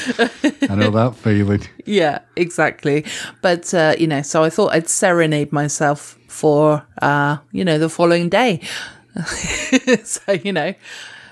[0.71, 1.63] I know that feeling.
[1.87, 3.05] yeah, exactly.
[3.43, 7.89] But, uh, you know, so I thought I'd serenade myself for, uh, you know, the
[7.89, 8.61] following day.
[10.05, 10.75] so, you know,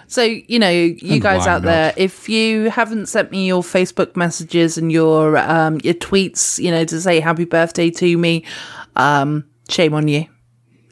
[0.06, 4.14] so, you know, you And guys out there, if you haven't sent me your Facebook
[4.14, 8.44] messages and your, um, your tweets, you know, to say happy birthday to me,
[8.94, 10.26] um, shame on you.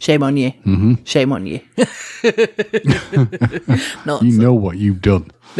[0.01, 0.53] Shame on you.
[0.65, 0.95] Mm-hmm.
[1.05, 1.61] Shame on you.
[4.07, 5.31] Not You know what you've done.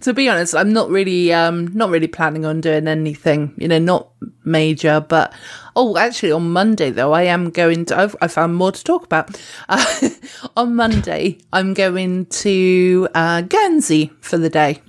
[0.00, 3.78] to be honest, I'm not really um not really planning on doing anything, you know,
[3.78, 4.10] not
[4.44, 5.32] major, but
[5.74, 9.04] oh, actually on Monday though, I am going to I've, I found more to talk
[9.04, 9.40] about.
[9.70, 10.10] Uh,
[10.56, 14.82] on Monday, I'm going to uh Guernsey for the day.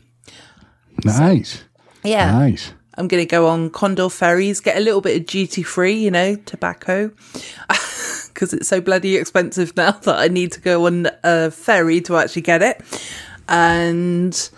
[1.05, 1.63] Nice.
[2.03, 2.31] Yeah.
[2.31, 2.73] Nice.
[2.97, 6.09] I'm going to go on Condor ferries, get a little bit of duty free, you
[6.09, 7.11] know, tobacco,
[8.37, 12.17] because it's so bloody expensive now that I need to go on a ferry to
[12.17, 12.83] actually get it.
[13.49, 14.49] And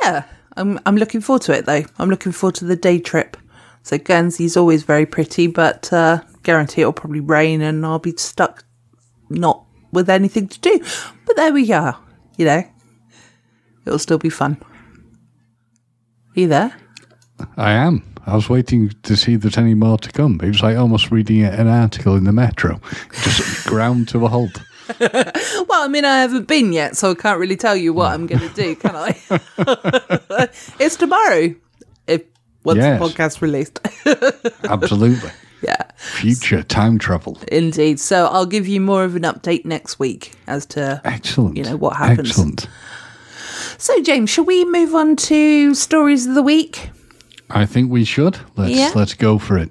[0.00, 0.24] yeah,
[0.56, 1.82] I'm I'm looking forward to it though.
[1.98, 3.36] I'm looking forward to the day trip.
[3.82, 8.64] So Guernsey's always very pretty, but uh, guarantee it'll probably rain and I'll be stuck
[9.28, 10.80] not with anything to do.
[11.26, 11.98] But there we are.
[12.36, 12.64] You know,
[13.86, 14.58] it'll still be fun.
[16.36, 16.76] Are you there?
[17.56, 18.02] I am.
[18.26, 20.38] I was waiting to see if there's any more to come.
[20.42, 22.80] It was like almost reading an article in the metro.
[23.24, 24.60] Just ground to a halt.
[25.00, 28.26] Well, I mean, I haven't been yet, so I can't really tell you what I'm
[28.26, 29.16] going to do, can I?
[30.80, 31.54] it's tomorrow,
[32.08, 32.22] if
[32.64, 32.98] once Yes.
[33.00, 33.78] the podcast released.
[34.64, 35.30] Absolutely.
[35.62, 37.38] yeah, Future time travel.
[37.52, 38.00] indeed.
[38.00, 41.00] So I'll give you more of an update next week as to.
[41.04, 41.56] Excellent.
[41.56, 42.30] You know, what happens.
[42.30, 42.68] Excellent.
[43.78, 46.90] So, James, shall we move on to stories of the week?
[47.50, 48.38] I think we should.
[48.56, 48.92] Let's Yeah.
[48.94, 49.70] let's go for it.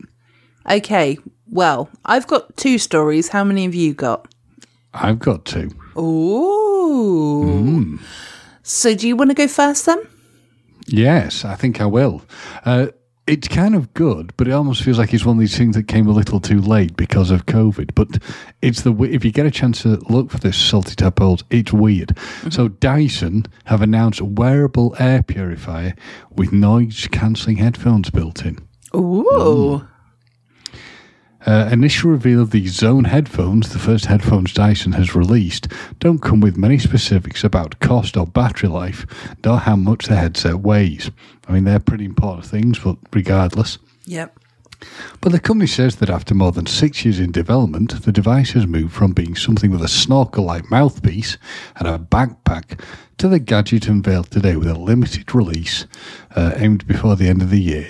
[0.69, 1.17] Okay.
[1.51, 3.29] Well, I've got two stories.
[3.29, 4.27] How many have you got?
[4.93, 5.69] I've got two.
[5.97, 7.99] Ooh.
[8.63, 9.99] So, do you want to go first then?
[10.87, 12.23] Yes, I think I will.
[12.65, 12.87] Uh,
[13.29, 15.87] it's kind of good, but it almost feels like it's one of these things that
[15.87, 17.93] came a little too late because of COVID.
[17.93, 18.17] But
[18.63, 22.09] it's the if you get a chance to look for this salty tadpoles, it's weird.
[22.09, 22.49] Mm-hmm.
[22.49, 25.93] So Dyson have announced a wearable air purifier
[26.31, 28.57] with noise cancelling headphones built in.
[28.95, 29.87] Ooh.
[31.45, 35.67] Uh, initial reveal of the Zone headphones, the first headphones Dyson has released,
[35.99, 39.06] don't come with many specifics about cost or battery life,
[39.45, 41.10] nor how much the headset weighs.
[41.47, 43.78] I mean, they're pretty important things, but regardless.
[44.06, 44.38] Yep.
[45.21, 48.65] But the company says that after more than six years in development, the device has
[48.65, 51.38] moved from being something with a snorkel like mouthpiece
[51.75, 52.80] and a backpack
[53.17, 55.86] to the gadget unveiled today with a limited release
[56.36, 57.89] uh, aimed before the end of the year.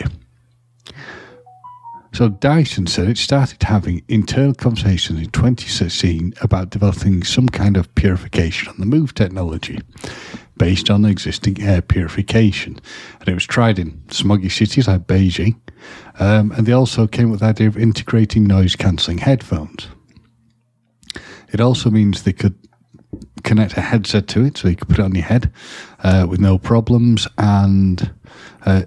[2.12, 7.94] So Dyson said it started having internal conversations in 2016 about developing some kind of
[7.96, 9.80] purification on the Move technology
[10.58, 12.80] based on existing air purification.
[13.20, 15.56] And it was tried in smoggy cities like Beijing.
[16.20, 19.88] Um, and they also came with the idea of integrating noise cancelling headphones.
[21.52, 22.56] It also means they could
[23.44, 25.52] connect a headset to it so you could put it on your head
[26.04, 28.14] uh, with no problems and
[28.66, 28.84] uh,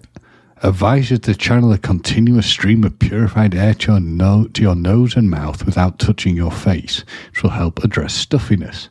[0.62, 5.16] advises to channel a continuous stream of purified air to your, no- to your nose
[5.16, 8.88] and mouth without touching your face, which will help address stuffiness.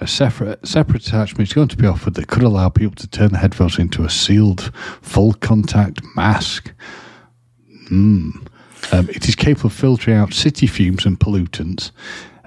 [0.00, 3.32] A separate, separate attachment is going to be offered that could allow people to turn
[3.32, 6.72] the headphones into a sealed, full contact mask.
[7.90, 11.90] Um, it is capable of filtering out city fumes and pollutants,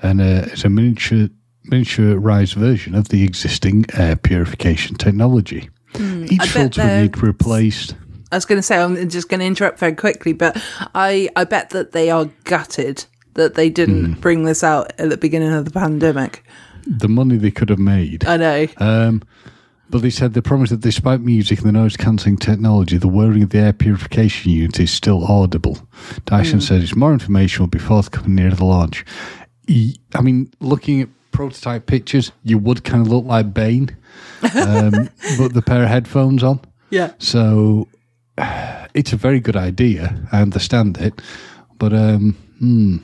[0.02, 1.30] and uh, it's a miniature
[1.70, 5.70] miniaturized version of the existing air purification technology.
[5.96, 7.96] Each Hmm, filter will need replaced.
[8.34, 10.62] I was going to say I'm just going to interrupt very quickly, but
[10.96, 15.18] I I bet that they are gutted that they didn't bring this out at the
[15.18, 16.44] beginning of the pandemic.
[16.86, 18.26] The money they could have made.
[18.26, 18.68] I know.
[18.78, 19.24] Um,
[19.90, 23.44] but they said they promised that despite music and the noise cancelling technology, the whirring
[23.44, 25.78] of the air purification unit is still audible.
[26.26, 29.06] Dyson says more information will be forthcoming near the launch.
[29.70, 33.96] I mean, looking at prototype pictures, you would kind of look like Bane,
[34.56, 36.60] um, but the pair of headphones on.
[36.90, 37.14] yeah.
[37.20, 37.88] So
[38.94, 40.16] it's a very good idea.
[40.32, 41.22] I understand it,
[41.78, 42.98] but um, hmm.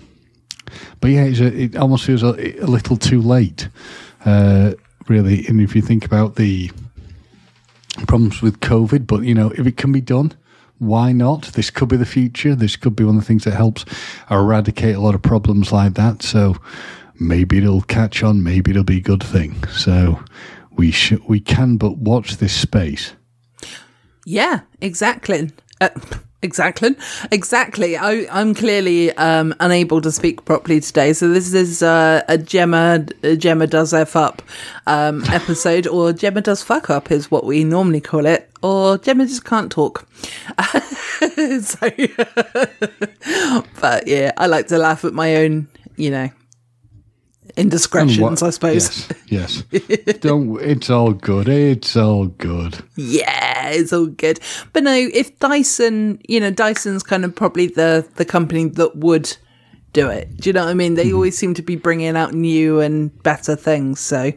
[1.00, 3.70] but yeah, a, it almost feels a, a little too late,
[4.26, 4.74] uh,
[5.08, 5.46] really.
[5.48, 6.72] And if you think about the
[8.08, 10.34] problems with COVID, but you know, if it can be done,
[10.80, 11.44] why not?
[11.54, 12.56] This could be the future.
[12.56, 13.86] This could be one of the things that helps
[14.32, 16.24] eradicate a lot of problems like that.
[16.24, 16.56] So
[17.20, 18.44] maybe it'll catch on.
[18.44, 19.64] Maybe it'll be a good thing.
[19.68, 20.24] So
[20.72, 23.14] we should we can but watch this space.
[24.26, 25.52] Yeah, exactly.
[25.82, 25.90] Uh,
[26.42, 26.96] exactly.
[27.32, 27.98] Exactly.
[27.98, 31.14] I, I'm clearly um, unable to speak properly today.
[31.14, 34.42] So this is uh, a Gemma, a Gemma does F up
[34.88, 39.26] um, episode, or Gemma does fuck up is what we normally call it, or Gemma
[39.26, 40.08] just can't talk.
[41.62, 41.90] so,
[43.82, 46.30] but yeah, I like to laugh at my own, you know,
[47.58, 49.08] indiscretions, I suppose.
[49.28, 50.18] Yes, yes.
[50.20, 50.60] Don't.
[50.62, 51.48] It's all good.
[51.48, 52.84] It's all good.
[52.96, 54.40] yeah, it's all good.
[54.74, 59.36] But no, if Dyson, you know, Dyson's kind of probably the the company that would
[59.94, 60.38] do it.
[60.38, 60.96] Do you know what I mean?
[60.96, 64.00] They always seem to be bringing out new and better things.
[64.00, 64.32] So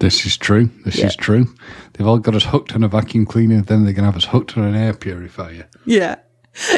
[0.00, 0.68] This is true.
[0.84, 1.06] This Yeah.
[1.06, 1.46] is true.
[1.94, 3.62] They've all got us hooked on a vacuum cleaner.
[3.62, 5.66] Then they're going to have us hooked on an air purifier.
[5.86, 6.16] yeah,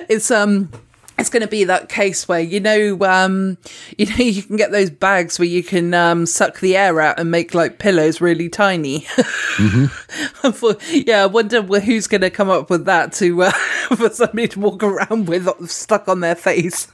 [0.08, 0.70] it's um.
[1.16, 3.58] It's going to be that case where you know, um,
[3.98, 7.18] you know, you can get those bags where you can um, suck the air out
[7.18, 9.06] and make like pillows really tiny.
[9.18, 13.50] I thought, yeah, I wonder who's going to come up with that to uh,
[13.96, 16.88] for somebody to walk around with stuck on their face.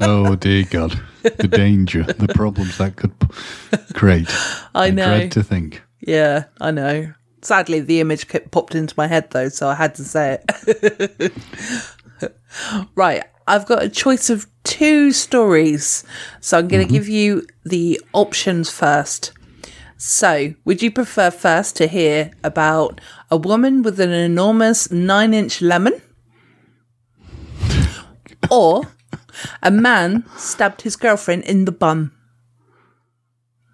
[0.00, 3.14] Oh dear God, the danger, the problems that could
[3.94, 4.28] create.
[4.74, 5.12] I know.
[5.12, 5.82] I Dread to think.
[6.00, 7.12] Yeah, I know.
[7.42, 11.32] Sadly, the image popped into my head though, so I had to say it.
[12.94, 16.04] Right, I've got a choice of two stories,
[16.40, 16.94] so I'm going to mm-hmm.
[16.94, 19.32] give you the options first.
[19.98, 25.62] So, would you prefer first to hear about a woman with an enormous nine inch
[25.62, 26.02] lemon?
[28.50, 28.82] Or
[29.62, 32.12] a man stabbed his girlfriend in the bum?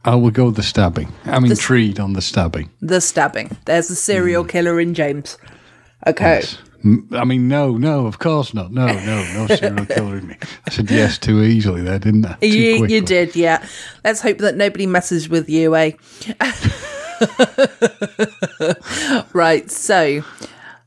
[0.04, 1.12] I will go with the stabbing.
[1.24, 2.70] I'm intrigued on the stabbing.
[2.80, 3.56] The stabbing.
[3.66, 4.48] There's a serial mm.
[4.48, 5.38] killer in James.
[6.06, 6.40] Okay.
[6.40, 6.58] Yes.
[7.12, 8.72] I mean, no, no, of course not.
[8.72, 10.36] No, no, no serial killer in me.
[10.66, 12.34] I said yes too easily there, didn't I?
[12.40, 12.94] Too You, quickly.
[12.96, 13.64] you did, yeah.
[14.04, 15.92] Let's hope that nobody messes with you, eh?
[19.32, 20.22] right, so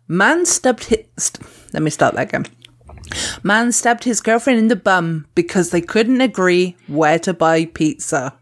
[0.07, 0.99] man stabbed his.
[1.17, 2.45] St- let me start that again.
[3.43, 8.33] Man stabbed his girlfriend in the bum because they couldn't agree where to buy pizza.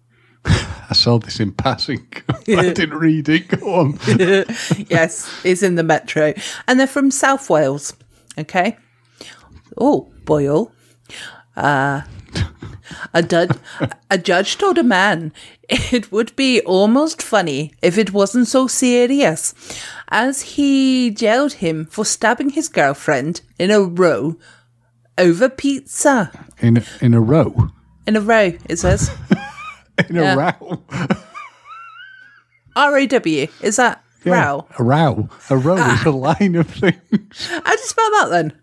[0.89, 2.05] I saw this in passing.
[2.47, 3.47] I didn't read it.
[3.47, 3.99] Go on.
[4.89, 6.33] yes, it's in the metro.
[6.67, 7.93] And they're from South Wales.
[8.37, 8.77] Okay.
[9.77, 10.71] Oh, Boyle.
[11.55, 12.01] Uh,
[13.13, 13.59] a, dud-
[14.09, 15.31] a judge told a man
[15.69, 19.53] it would be almost funny if it wasn't so serious,
[20.09, 24.35] as he jailed him for stabbing his girlfriend in a row
[25.17, 26.31] over pizza.
[26.59, 27.69] In a, in a row.
[28.05, 29.09] In a row, it says.
[30.09, 30.55] In a Yeah.
[30.61, 30.81] row.
[32.75, 33.47] R A W.
[33.61, 34.67] Is that row?
[34.79, 35.29] A row.
[35.49, 36.03] A row is ah.
[36.05, 37.47] a line of things.
[37.47, 38.53] How do you spell that then?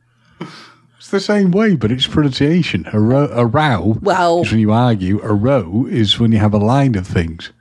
[0.98, 2.86] It's the same way, but it's pronunciation.
[2.92, 5.20] A, row, a row Well- is when you argue.
[5.22, 7.52] A row is when you have a line of things.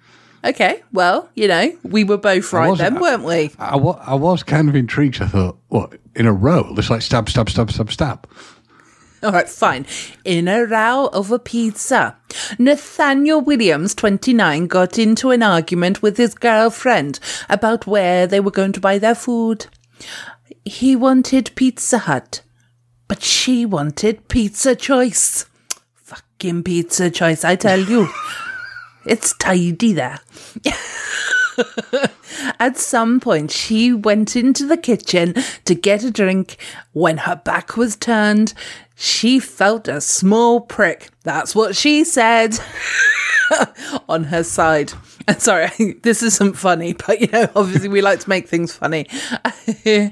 [0.43, 3.51] Okay, well, you know, we were both right then, weren't we?
[3.59, 5.21] I, wa- I was kind of intrigued.
[5.21, 6.73] I thought, what, in a row?
[6.77, 8.27] It's like stab, stab, stab, stab, stab.
[9.23, 9.85] All right, fine.
[10.23, 12.15] In a row over pizza,
[12.57, 18.71] Nathaniel Williams, 29, got into an argument with his girlfriend about where they were going
[18.73, 19.65] to buy their food.
[20.63, 22.41] He wanted Pizza Hut,
[23.09, 25.45] but she wanted Pizza Choice.
[25.95, 28.09] Fucking Pizza Choice, I tell you.
[29.05, 30.19] It's tidy there.
[32.59, 35.35] At some point, she went into the kitchen
[35.65, 36.57] to get a drink.
[36.93, 38.53] When her back was turned,
[38.95, 41.09] she felt a small prick.
[41.23, 42.59] That's what she said
[44.09, 44.93] on her side.
[45.37, 49.07] Sorry, this isn't funny, but you know, obviously we like to make things funny.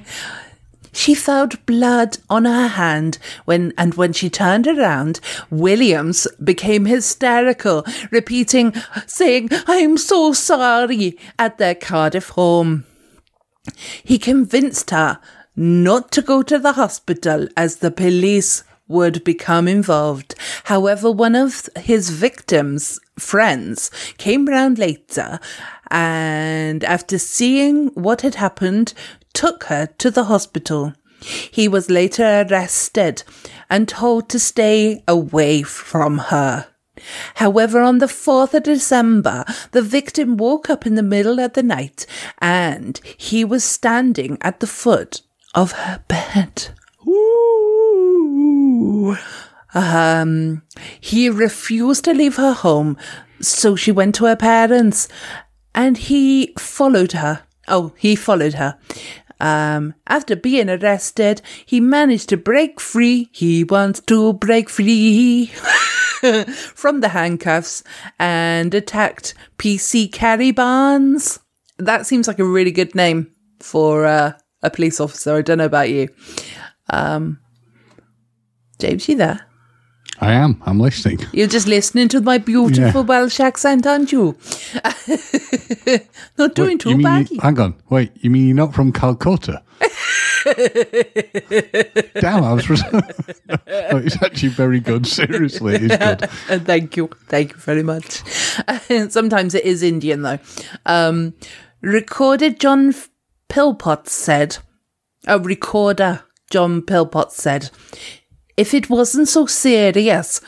[0.98, 7.86] She felt blood on her hand when, and when she turned around, Williams became hysterical,
[8.10, 8.74] repeating,
[9.06, 12.84] saying, I'm so sorry, at their Cardiff home.
[14.02, 15.20] He convinced her
[15.54, 20.34] not to go to the hospital as the police would become involved.
[20.64, 25.38] However, one of his victims' friends came round later
[25.90, 28.92] and after seeing what had happened,
[29.32, 30.92] took her to the hospital.
[31.20, 33.24] He was later arrested
[33.68, 36.68] and told to stay away from her.
[37.36, 41.62] However, on the 4th of December, the victim woke up in the middle of the
[41.62, 42.06] night
[42.40, 45.22] and he was standing at the foot
[45.54, 46.70] of her bed.
[47.06, 49.16] Ooh.
[49.74, 50.62] Um,
[51.00, 52.96] he refused to leave her home,
[53.40, 55.08] so she went to her parents
[55.74, 57.42] and he followed her.
[57.68, 58.78] Oh, he followed her.
[59.40, 63.28] Um, after being arrested, he managed to break free.
[63.32, 65.46] He wants to break free
[66.74, 67.84] from the handcuffs
[68.18, 71.38] and attacked PC Carrie Barnes.
[71.78, 75.36] That seems like a really good name for uh, a police officer.
[75.36, 76.08] I don't know about you.
[76.90, 77.38] Um,
[78.78, 79.47] James, you there?
[80.20, 80.60] I am.
[80.66, 81.20] I'm listening.
[81.32, 83.06] You're just listening to my beautiful Yeah.
[83.06, 84.36] Welsh accent, aren't you?
[86.38, 87.36] Not doing Wait, too you mean badly.
[87.36, 87.74] you- hang on.
[87.88, 89.62] Wait, you mean you're not from Calcutta?
[92.20, 92.68] Damn, I was.
[92.92, 93.00] no,
[93.98, 95.06] it's actually very good.
[95.06, 96.30] Seriously, it is good.
[96.66, 97.08] Thank you.
[97.28, 98.22] Thank you very much.
[99.10, 100.38] Sometimes it is Indian, though.
[100.86, 101.34] Um,
[101.80, 102.94] recorded John
[103.48, 104.58] Pillpot said,
[105.26, 107.70] a recorder, John Pillpot said,
[108.58, 110.40] if it wasn't so serious,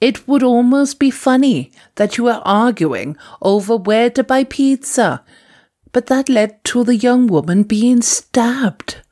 [0.00, 5.24] it would almost be funny that you were arguing over where to buy pizza.
[5.92, 9.02] But that led to the young woman being stabbed.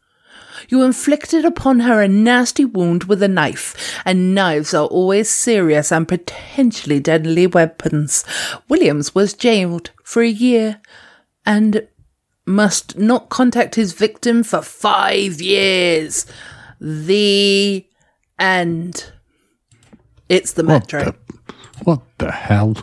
[0.68, 5.90] You inflicted upon her a nasty wound with a knife, and knives are always serious
[5.90, 8.24] and potentially deadly weapons.
[8.68, 10.80] Williams was jailed for a year
[11.44, 11.88] and
[12.46, 16.24] must not contact his victim for five years.
[16.80, 17.87] The
[18.38, 19.12] end.
[20.28, 21.04] It's the What metro.
[21.04, 21.14] the,
[21.84, 22.76] what the hell?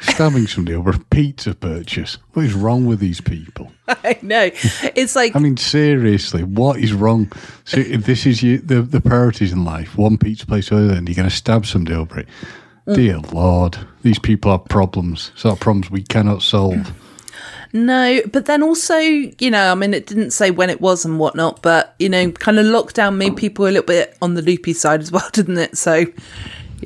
[0.00, 2.18] Stabbing somebody over a pizza purchase.
[2.34, 3.72] What is wrong with these people?
[3.88, 4.50] I know.
[4.94, 7.32] It's like I mean, seriously, what is wrong?
[7.64, 9.96] So if this is you, the the priorities in life.
[9.96, 12.28] One pizza place over there, and you're going to stab somebody over it.
[12.86, 12.94] Mm.
[12.96, 15.32] Dear Lord, these people have problems.
[15.36, 16.92] Sort of problems we cannot solve.
[17.76, 21.18] No, but then also, you know, I mean, it didn't say when it was and
[21.18, 24.72] whatnot, but, you know, kind of lockdown made people a little bit on the loopy
[24.72, 25.76] side as well, didn't it?
[25.76, 25.94] So,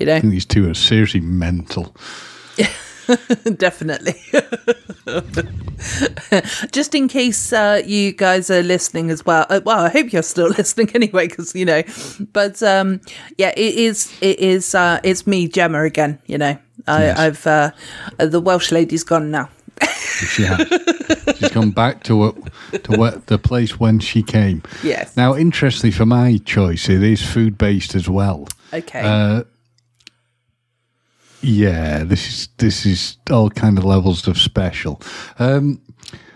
[0.01, 1.95] you know, I think these two are seriously mental.
[3.57, 4.15] definitely.
[6.73, 9.45] Just in case uh, you guys are listening as well.
[9.51, 11.83] Uh, well, I hope you're still listening anyway, because, you know,
[12.33, 13.03] but um,
[13.37, 16.59] yeah, it is, it is, uh, it's me, Gemma, again, you know.
[16.87, 17.19] I, Yes.
[17.19, 17.71] I've, uh,
[18.17, 19.51] the Welsh lady's gone now.
[19.83, 20.67] She has.
[21.39, 22.35] She's gone back to what,
[22.85, 24.63] to what, the place when she came.
[24.83, 25.17] Yes.
[25.17, 28.49] Now, interestingly, for my choice, it is food based as well.
[28.73, 29.01] Okay.
[29.01, 29.45] Uh,
[31.41, 35.01] yeah, this is this is all kind of levels of special.
[35.39, 35.81] Um,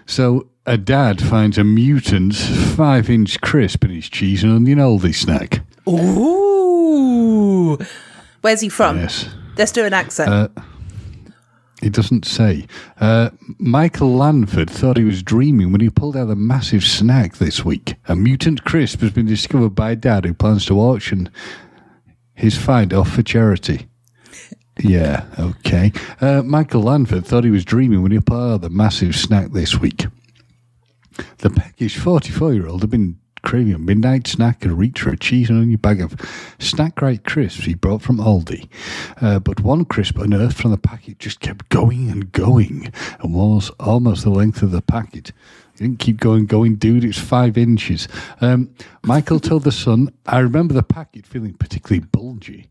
[0.07, 5.15] so a dad finds a mutant five inch crisp in his cheese and onion Aldi
[5.15, 5.63] snack.
[5.89, 7.79] Ooh.
[8.43, 8.99] Where's he from?
[8.99, 9.29] Yes.
[9.57, 10.53] Let's do an accent.
[11.83, 12.67] It doesn't say.
[13.01, 17.65] Uh, Michael Lanford thought he was dreaming when he pulled out a massive snack this
[17.65, 17.97] week.
[18.07, 21.29] A mutant crisp has been discovered by dad who plans to auction
[22.35, 23.89] his find off for charity.
[24.79, 25.93] Yeah, okay.
[26.21, 29.79] Uh, Michael Lanford thought he was dreaming when he pulled out the massive snack this
[29.79, 30.07] week.
[31.39, 35.17] The peckish 44 year old had been craving a midnight snack and reached for a
[35.17, 36.13] cheese and onion bag of
[36.59, 38.69] Snackrite crisps he brought from Aldi.
[39.21, 43.71] Uh, but one crisp unearthed from the packet just kept going and going and was
[43.81, 45.31] almost the length of the packet.
[45.75, 47.05] It didn't keep going, going, dude.
[47.05, 48.09] It's five inches.
[48.41, 52.69] Um, Michael told the Sun, I remember the packet feeling particularly bulgy.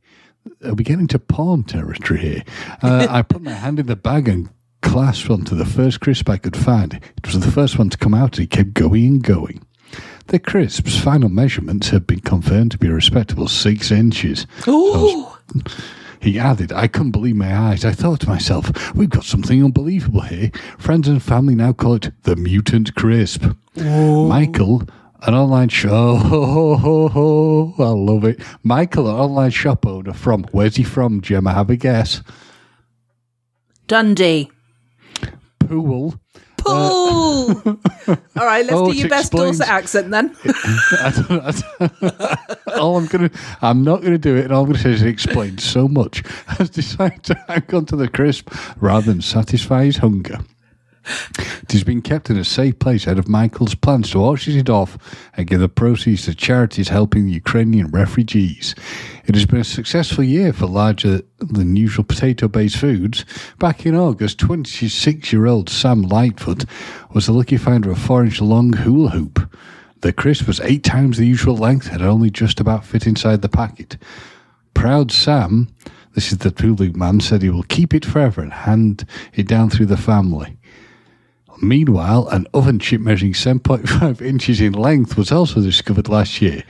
[0.66, 2.44] Are we getting to porn territory here?
[2.82, 4.50] Uh, I put my hand in the bag and
[4.82, 6.96] clasped onto the first crisp I could find.
[6.96, 9.66] It was the first one to come out and it kept going and going.
[10.32, 14.48] The crisp's final measurements had been confirmed to be a respectable six inches.
[14.66, 15.28] Ooh.
[16.22, 17.84] He added, I couldn't believe my eyes.
[17.84, 20.50] I thought to myself, we've got something unbelievable here.
[20.78, 23.44] Friends and family now call it the Mutant Crisp.
[23.76, 24.84] Michael,
[25.24, 26.18] an online show.
[27.14, 28.40] Oh, I love it.
[28.64, 31.54] Michael, an online shop owner from, where's he from, Gemma?
[31.54, 32.22] Have a guess.
[33.88, 34.50] Dundee.
[35.60, 36.21] Poole.
[36.64, 37.80] Poole.
[38.08, 40.36] All right, let's oh, do your best explains- Dorset accent then.
[40.46, 43.30] I don't, I don't- all I'm gonna,
[43.62, 46.24] I'm not gonna do it, and all I'm gonna say is it explains so much.
[46.48, 48.50] Has decided to hang on to the crisp
[48.80, 50.40] rather than satisfy his hunger.
[51.06, 54.70] It has been kept in a safe place out of Michael's plans to auction it
[54.70, 54.98] off
[55.36, 58.76] and give the proceeds to charities helping the Ukrainian refugees.
[59.26, 63.26] It has been a successful year for larger than usual potato based foods.
[63.58, 66.66] Back in August, 26 year old Sam Lightfoot
[67.14, 69.56] was the lucky finder of a four inch long hula hoop.
[70.02, 73.50] The crisp was eight times the usual length and only just about fit inside the
[73.50, 73.98] packet.
[74.74, 75.70] Proud Sam,
[76.16, 79.70] this is the hula man, said he will keep it forever and hand it down
[79.70, 80.58] through the family.
[81.62, 86.64] Meanwhile, an oven chip measuring 7.5 inches in length was also discovered last year.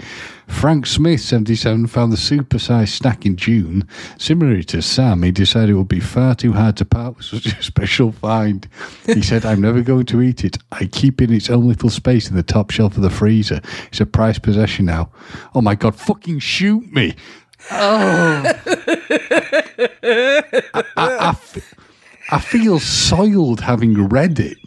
[0.48, 3.88] Frank Smith, 77, found the supersized snack in June.
[4.20, 7.46] Similarly to Sam, he decided it would be far too hard to part with such
[7.46, 8.68] a special find.
[9.06, 10.58] He said, I'm never going to eat it.
[10.74, 13.62] I keep it in its own little space in the top shelf of the freezer.
[13.88, 15.10] It's a prized possession now.
[15.56, 17.16] Oh my God, fucking shoot me.
[17.72, 18.44] Oh.
[20.04, 21.76] I, I, I f-
[22.34, 24.58] I feel soiled having read it.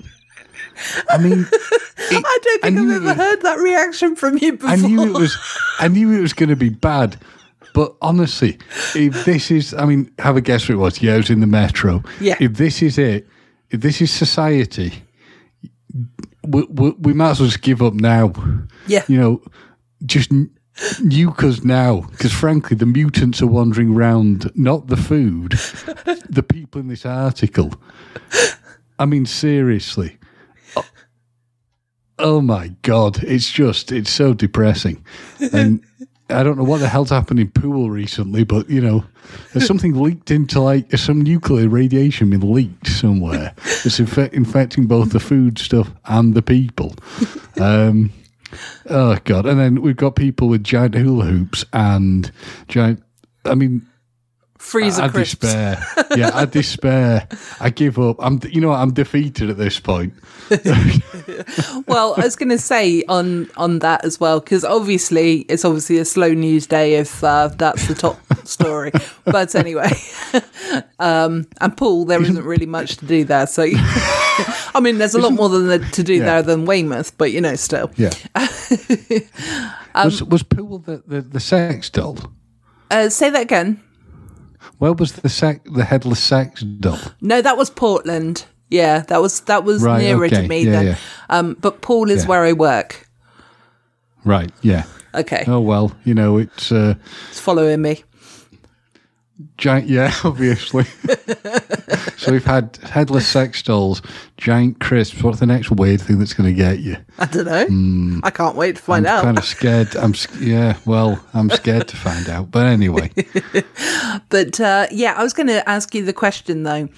[1.11, 1.49] I mean, it-
[2.27, 4.71] I don't think knew I've ever was- heard that reaction from you before.
[4.71, 5.37] I knew it was.
[5.79, 7.17] I knew it was going to be bad.
[7.75, 8.59] But honestly,
[8.95, 11.03] if this is, I mean, have a guess what it was.
[11.03, 12.05] Yeah, it was in the metro.
[12.21, 12.37] Yeah.
[12.39, 13.27] If this is it,
[13.71, 14.93] if this is society,
[16.47, 18.33] we, we, we might as well just give up now.
[18.87, 19.03] Yeah.
[19.09, 19.43] You know,
[20.07, 22.03] just nuke us now.
[22.13, 25.53] Because frankly, the mutants are wandering around, not the food,
[26.29, 27.73] the people in this article.
[29.01, 30.17] I mean, seriously.
[32.19, 33.23] Oh, my God.
[33.25, 35.05] It's just, it's so depressing.
[35.53, 35.83] And
[36.31, 39.05] I don't know what the hell's happened in Poole recently, but, you know,
[39.53, 43.53] there's something leaked into like, some nuclear radiation been leaked somewhere.
[43.85, 46.95] It's infe- infecting both the food stuff and the people.
[47.61, 48.13] Um,
[48.89, 49.47] oh, God.
[49.47, 52.31] And then we've got people with giant hula hoops and
[52.69, 53.03] giant,
[53.45, 53.87] I mean,
[54.59, 55.41] Freezer I crisps.
[55.41, 55.85] despair.
[56.17, 57.29] Yeah, I despair.
[57.61, 58.17] I give up.
[58.19, 60.15] I'm, you know, what, I'm defeated at this point.
[61.87, 65.99] well, I was going to say on on that as well because obviously it's obviously
[65.99, 68.93] a slow news day if uh, that's the top story.
[69.25, 69.91] But anyway,
[70.99, 73.47] um, and Paul, there isn't really much to do there.
[73.47, 76.25] So, I mean, there's a lot more than the, to do Yeah.
[76.25, 77.91] there than Weymouth, but you know, still.
[77.97, 78.11] Yeah.
[79.95, 82.19] Um, was was Poole the, the, the sex doll?
[82.91, 83.81] Uh, say that again.
[84.85, 86.99] Where was the the headless sex doll?
[87.23, 88.45] No, that was Portland.
[88.69, 90.43] Yeah, that was that was Right, nearer okay.
[90.43, 90.87] to me Yeah, then.
[90.87, 90.97] yeah.
[91.31, 92.29] Um, but Paul is Yeah.
[92.29, 93.09] where I work.
[94.27, 94.51] Right.
[94.61, 94.83] Yeah.
[95.15, 96.97] Okay, Oh well, you know it's uh,
[97.31, 98.05] it's following me.
[99.57, 99.89] Giant.
[99.89, 100.85] Yeah, obviously.
[102.17, 104.03] so we've had headless sex dolls,
[104.37, 105.23] giant crisps.
[105.23, 106.97] What's the next weird thing that's going to get you?
[107.19, 108.21] I don't know.
[108.23, 109.07] I can't wait to find.
[109.07, 109.25] I'm out.
[109.25, 109.97] kind of scared.
[109.97, 110.77] I'm yeah.
[110.85, 112.51] Well, I'm scared to find out.
[112.51, 113.11] But anyway,
[114.29, 116.89] But uh, yeah, I was going to ask you the question though.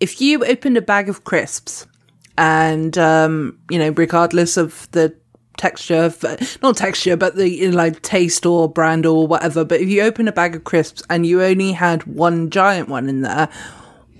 [0.00, 1.86] If you opened a bag of crisps
[2.36, 5.14] and, um, you know, regardless of the
[5.58, 6.12] texture,
[6.62, 10.02] not texture, but the you know, like taste or brand or whatever, but if you
[10.02, 13.48] open a bag of crisps and you only had one giant one in there,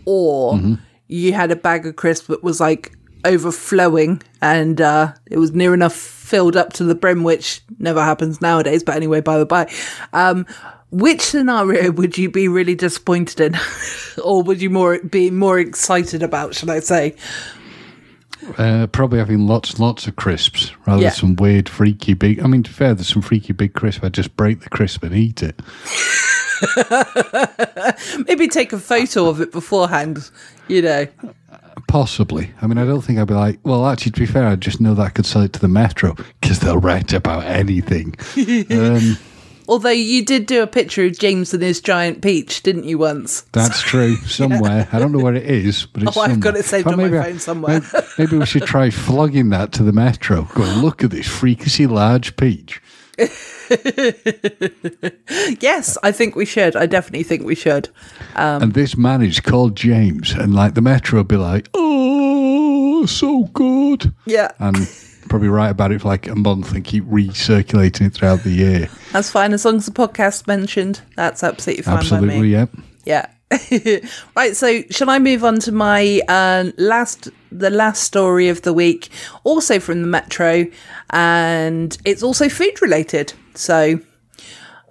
[0.05, 0.59] or
[1.07, 5.75] you had a bag of crisps that was like overflowing and uh, it was near
[5.75, 8.83] enough filled up to the brim, which never happens nowadays.
[8.83, 9.71] But anyway, by the by,
[10.13, 10.47] um,
[10.91, 13.61] which scenario would you be really disappointed in,
[14.23, 16.55] or would you more be more excited about?
[16.55, 17.17] Should I say?
[18.57, 21.11] Uh, probably having lots and lots of crisps rather Yeah.
[21.11, 22.41] than some weird, freaky big.
[22.41, 24.03] I mean, to be fair, there's some freaky big crisp.
[24.05, 25.61] I just break the crisp and eat it.
[28.27, 30.31] Maybe take a photo of it beforehand.
[30.69, 31.07] You know,
[31.87, 32.51] Possibly.
[32.61, 34.81] I mean, I don't think I'd be like, well, actually, to be fair, I just
[34.81, 38.15] know that I could sell it to the Metro because they'll write about anything.
[38.71, 39.17] um,
[39.69, 43.43] although you did do a picture of James and his giant peach, didn't you once?
[43.53, 44.17] that's true.
[44.27, 44.89] Somewhere.
[44.93, 47.11] I don't know where it is, but it's Oh, I've got it saved Well, on
[47.11, 47.81] my phone somewhere.
[47.93, 50.49] Maybe, maybe we should try flogging that to the Metro.
[50.55, 52.81] Go, look at this freakishly large peach.
[55.61, 56.75] Yes, I think we should.
[56.77, 57.89] I definitely think we should.
[58.37, 60.33] Um, and this man is called James.
[60.33, 64.13] And like the Metro be like, oh, so good.
[64.27, 64.77] Yeah, And
[65.29, 68.89] probably write about it for like a month and keep recirculating it throughout the year.
[69.13, 69.53] that's fine.
[69.53, 72.67] As long as the podcast mentioned, that's absolutely fine Absolutely, yeah.
[73.05, 73.27] Yeah.
[74.37, 78.75] right, so shall I move on to my uh, last the last story of the
[78.75, 79.09] week,
[79.43, 80.67] also from the Metro,
[81.11, 83.33] and it's also food related.
[83.55, 84.01] So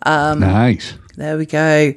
[0.04, 0.96] um, nice.
[1.18, 1.94] there we go.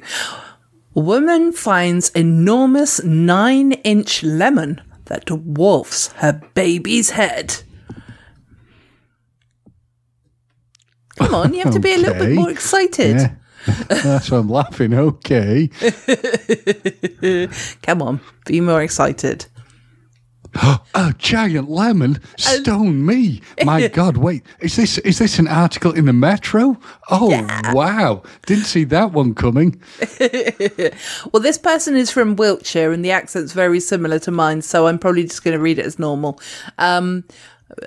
[0.93, 7.63] Woman finds enormous nine inch lemon that dwarfs her baby's head.
[11.17, 13.17] Come on, you have to be a little bit more excited.
[13.17, 13.31] Yeah.
[13.89, 14.93] That's why I'm laughing.
[14.93, 15.67] Okay.
[17.83, 19.45] Come on, be more excited.
[20.93, 23.41] A giant lemon stone me.
[23.63, 24.43] My God, wait.
[24.59, 26.77] Is this is this an article in the Metro?
[27.09, 27.29] Oh
[27.73, 28.23] wow.
[28.45, 29.81] Didn't see that one coming.
[31.31, 34.99] Well, this person is from Wiltshire and the accent's very similar to mine, so I'm
[34.99, 36.39] probably just going to read it as normal.
[36.77, 37.23] Um,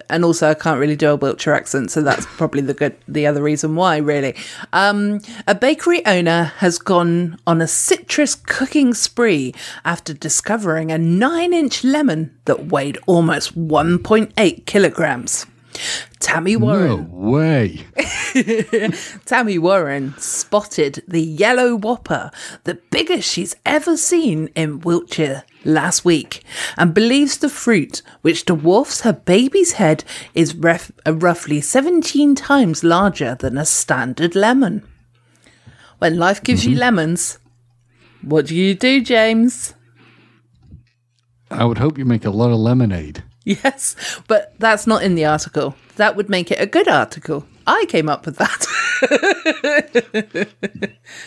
[0.09, 3.27] and also, I can't really do a Wiltshire accent, so that's probably the good, the
[3.27, 4.35] other reason why, really.
[4.73, 9.55] Um, a bakery owner has gone on a citrus cooking spree
[9.85, 15.47] after discovering a nine-inch lemon that weighed almost 1.8 kilograms.
[16.21, 16.89] Tammy Warren.
[16.89, 17.87] No way.
[19.25, 22.31] Tammy Warren spotted the yellow whopper,
[22.65, 26.43] the biggest she's ever seen in Wiltshire last week,
[26.77, 30.05] and believes the fruit, which dwarfs her baby's head,
[30.35, 34.83] is ref- uh, roughly 17 times larger than a standard lemon.
[35.99, 37.39] When life gives you lemons,
[38.21, 39.75] what do you do, James?
[41.51, 43.23] I would hope you make a lot of lemonade.
[43.63, 43.95] Yes,
[44.27, 45.77] but that's not in the article.
[45.97, 47.45] That would make it a good article.
[47.67, 48.67] I came up with that.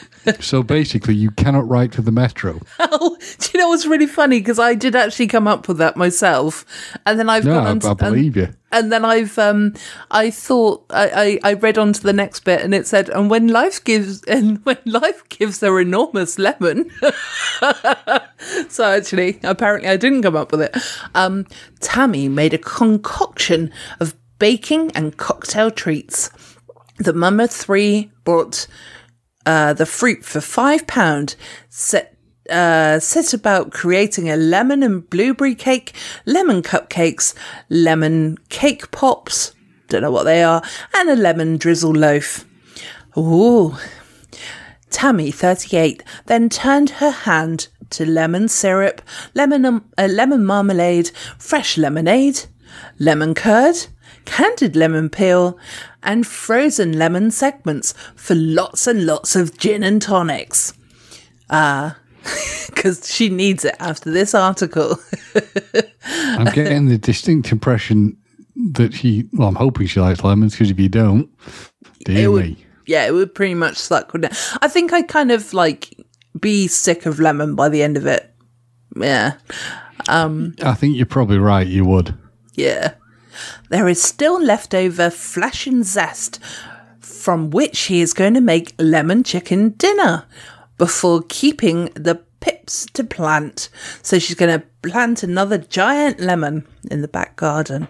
[0.40, 2.60] So basically, you cannot write for the Metro.
[2.80, 4.40] Oh, do you know what's really funny?
[4.40, 6.66] Because I did actually come up with that myself,
[7.06, 8.44] and then I've No, on to, I believe you.
[8.44, 9.74] and, and then I've um
[10.12, 13.30] I thought I, I I read on to the next bit, and it said, and
[13.30, 16.90] when life gives and when life gives her enormous lemon.
[18.70, 20.76] so actually, apparently, I didn't come up with it.
[21.16, 21.46] Um,
[21.80, 26.30] Tammy made a concoction of baking and cocktail treats.
[26.98, 28.68] The Mama Three brought
[29.48, 31.36] uh, the fruit for five pound.
[31.70, 32.14] Set
[32.50, 35.94] uh, set about creating a lemon and blueberry cake,
[36.26, 37.34] lemon cupcakes,
[37.70, 39.54] lemon cake pops.
[39.88, 40.62] Don't know what they are,
[40.94, 42.46] and a lemon drizzle loaf.
[43.18, 43.76] Ooh.
[44.90, 49.02] Tammy, 38, then turned her hand to lemon syrup,
[49.34, 52.46] lemon, um, uh, lemon marmalade, fresh lemonade,
[53.00, 53.88] lemon curd,
[54.28, 55.58] candied lemon peel,
[56.04, 60.74] and frozen lemon segments for lots and lots of gin and tonics.
[61.50, 61.98] Ah,
[62.68, 64.98] because she needs it after this article.
[66.06, 68.18] I'm getting the distinct impression
[68.74, 69.28] that she.
[69.34, 71.30] Well, I'm hoping she likes lemons because if you don't,
[72.06, 72.66] dear would- me.
[72.86, 74.40] yeah, it would pretty much suck, wouldn't it?
[74.62, 75.98] I think I'd kind of like
[76.40, 78.32] be sick of lemon by the end of it.
[78.96, 79.34] Yeah.
[80.10, 81.66] Um, I think you're probably right.
[81.68, 82.14] You would.
[82.54, 82.94] Yeah.
[83.70, 86.40] There is still leftover flesh and zest
[87.00, 90.26] from which he is going to make lemon chicken dinner
[90.78, 93.70] before keeping the pips to plant.
[94.02, 97.88] So she's going to plant another giant lemon in the back garden.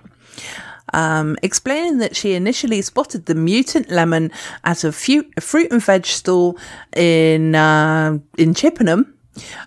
[0.94, 4.32] Um, explaining that she initially spotted the mutant lemon
[4.64, 6.58] at a, a fruit and veg stall
[6.96, 9.14] in uh, in Chippenham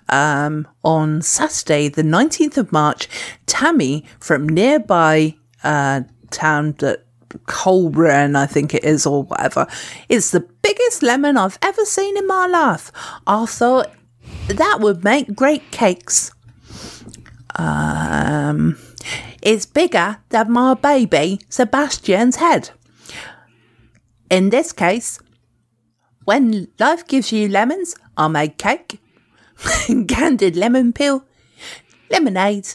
[0.09, 3.09] um, on Saturday, the 19th of March,
[3.47, 7.05] Tammy from nearby uh, town that
[7.47, 9.67] Colburn, I think it is, or whatever,
[10.09, 12.91] It's the biggest lemon I've ever seen in my life.
[13.27, 13.93] I thought
[14.49, 16.33] that would make great cakes.
[17.57, 18.79] Um,
[19.43, 22.71] it's bigger than my baby Sebastian's head.
[24.29, 25.19] In this case,
[26.25, 29.01] when life gives you lemons, I make cake,
[30.09, 31.25] candied lemon peel,
[32.11, 32.69] lemonade,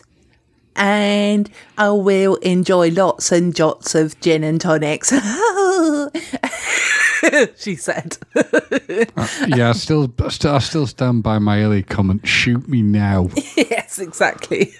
[0.75, 5.11] and I will enjoy lots and lots of gin and tonics.
[7.57, 8.17] she said.
[9.47, 12.27] yeah, I still, I still, I still stand by my early comment.
[12.27, 13.29] Shoot me now.
[13.57, 14.73] yes, exactly.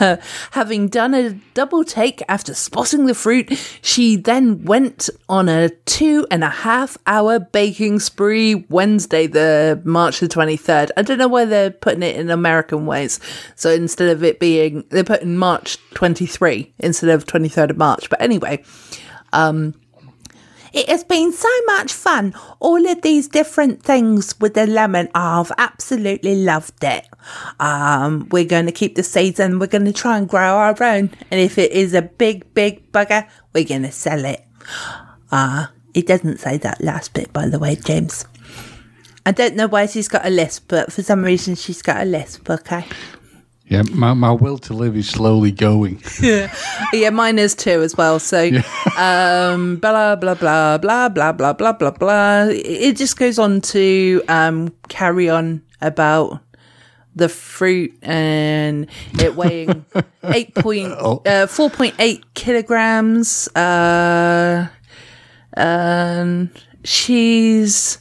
[0.00, 0.16] Uh,
[0.52, 3.52] having done a double take after spotting the fruit,
[3.82, 10.20] she then went on a two and a half hour baking spree Wednesday, the March
[10.20, 10.90] the 23rd.
[10.96, 13.20] I don't know why they're putting it in American ways.
[13.54, 18.10] So instead of it being, they're putting March 23 instead of 23rd of March.
[18.10, 18.62] But anyway,
[20.78, 22.32] it has been so much fun.
[22.60, 25.08] All of these different things with the lemon.
[25.12, 27.04] I've absolutely loved it.
[27.58, 30.80] Um, we're going to keep the seeds and we're going to try and grow our
[30.80, 31.10] own.
[31.32, 34.46] And if it is a big, big bugger, we're going to sell it.
[35.32, 38.24] Uh, it doesn't say that last bit, by the way, James.
[39.26, 42.04] I don't know why she's got a lisp, but for some reason she's got a
[42.04, 42.48] lisp.
[42.48, 42.84] Okay.
[43.68, 46.02] Yeah, my, my will to live is slowly going.
[46.22, 46.54] yeah,
[46.92, 48.18] yeah, mine is too as well.
[48.18, 48.48] So,
[48.96, 52.46] um, blah blah blah blah blah blah blah blah blah.
[52.48, 56.40] It just goes on to um, carry on about
[57.14, 58.86] the fruit and
[59.18, 59.84] it weighing
[60.24, 63.48] eight point uh, four point eight kilograms.
[63.54, 64.68] Uh,
[65.54, 66.50] and
[66.84, 67.98] she's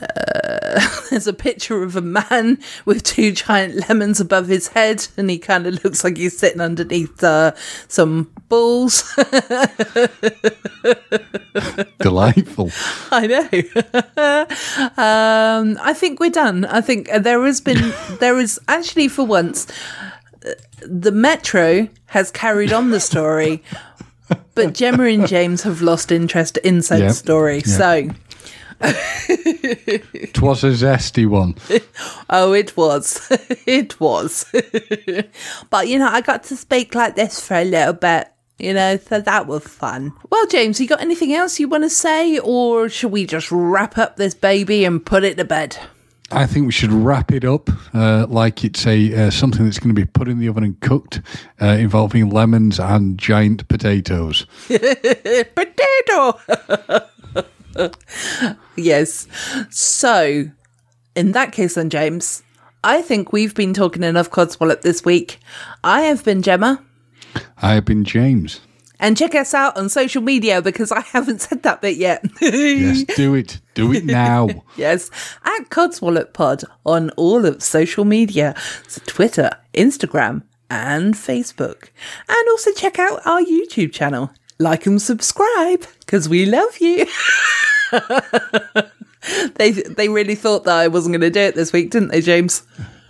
[0.00, 0.80] uh,
[1.10, 5.38] there's a picture of a man with two giant lemons above his head, and he
[5.38, 7.52] kind of looks like he's sitting underneath uh,
[7.88, 9.14] some balls.
[11.98, 12.70] Delightful.
[13.10, 13.48] I know.
[15.02, 16.64] um, I think we're done.
[16.66, 19.66] I think there has been, there is actually for once,
[20.44, 20.50] uh,
[20.82, 23.62] the Metro has carried on the story,
[24.54, 27.12] but Gemma and James have lost interest in said Yep.
[27.12, 27.56] story.
[27.56, 27.66] Yep.
[27.66, 28.10] So.
[30.32, 31.54] Twas a zesty one.
[32.28, 33.26] Oh, it was.
[33.66, 34.44] it was.
[35.70, 38.96] but, you know, I got to speak like this for a little bit, you know,
[38.96, 40.12] so that was fun.
[40.28, 43.96] Well, James, you got anything else you want to say, or should we just wrap
[43.96, 45.78] up this baby and put it to bed?
[46.32, 49.94] I think we should wrap it up uh, like it's a uh, something that's going
[49.94, 51.20] to be put in the oven and cooked,
[51.62, 54.46] uh, involving lemons and giant potatoes.
[54.66, 56.40] Potato!
[58.76, 59.26] Yes.
[59.70, 60.50] So,
[61.14, 62.42] in that case, then, James,
[62.84, 65.38] I think we've been talking enough Codswallop this week.
[65.82, 66.84] I have been Gemma.
[67.60, 68.60] I have been James.
[68.98, 72.24] And check us out on social media because I haven't said that bit yet.
[72.40, 73.60] Yes, do it.
[73.74, 74.48] Do it now.
[74.76, 75.10] Yes,
[75.44, 78.54] at Codswallop Pod on all of social media.
[78.88, 81.88] So Twitter, Instagram, and Facebook.
[82.28, 84.30] And also check out our YouTube channel.
[84.58, 87.06] Like and subscribe, because we love you.
[89.56, 92.20] they they really thought that I wasn't going to do it this week, didn't they,
[92.20, 92.62] James?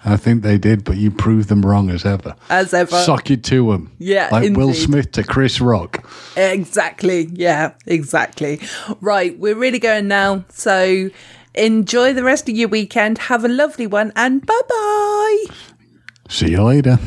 [0.04, 2.36] I think they did, but you proved them wrong as ever.
[2.48, 2.96] As ever.
[3.02, 3.90] Sock it to them.
[3.98, 4.72] Yeah, Like Will.
[4.72, 6.08] Smith to Chris Rock.
[6.36, 7.28] Exactly.
[7.32, 8.60] Yeah, exactly.
[9.00, 10.44] Right, we're really going now.
[10.48, 11.10] So
[11.54, 13.18] enjoy the rest of your weekend.
[13.18, 15.44] Have a lovely one, and bye bye.
[16.28, 16.98] See you later.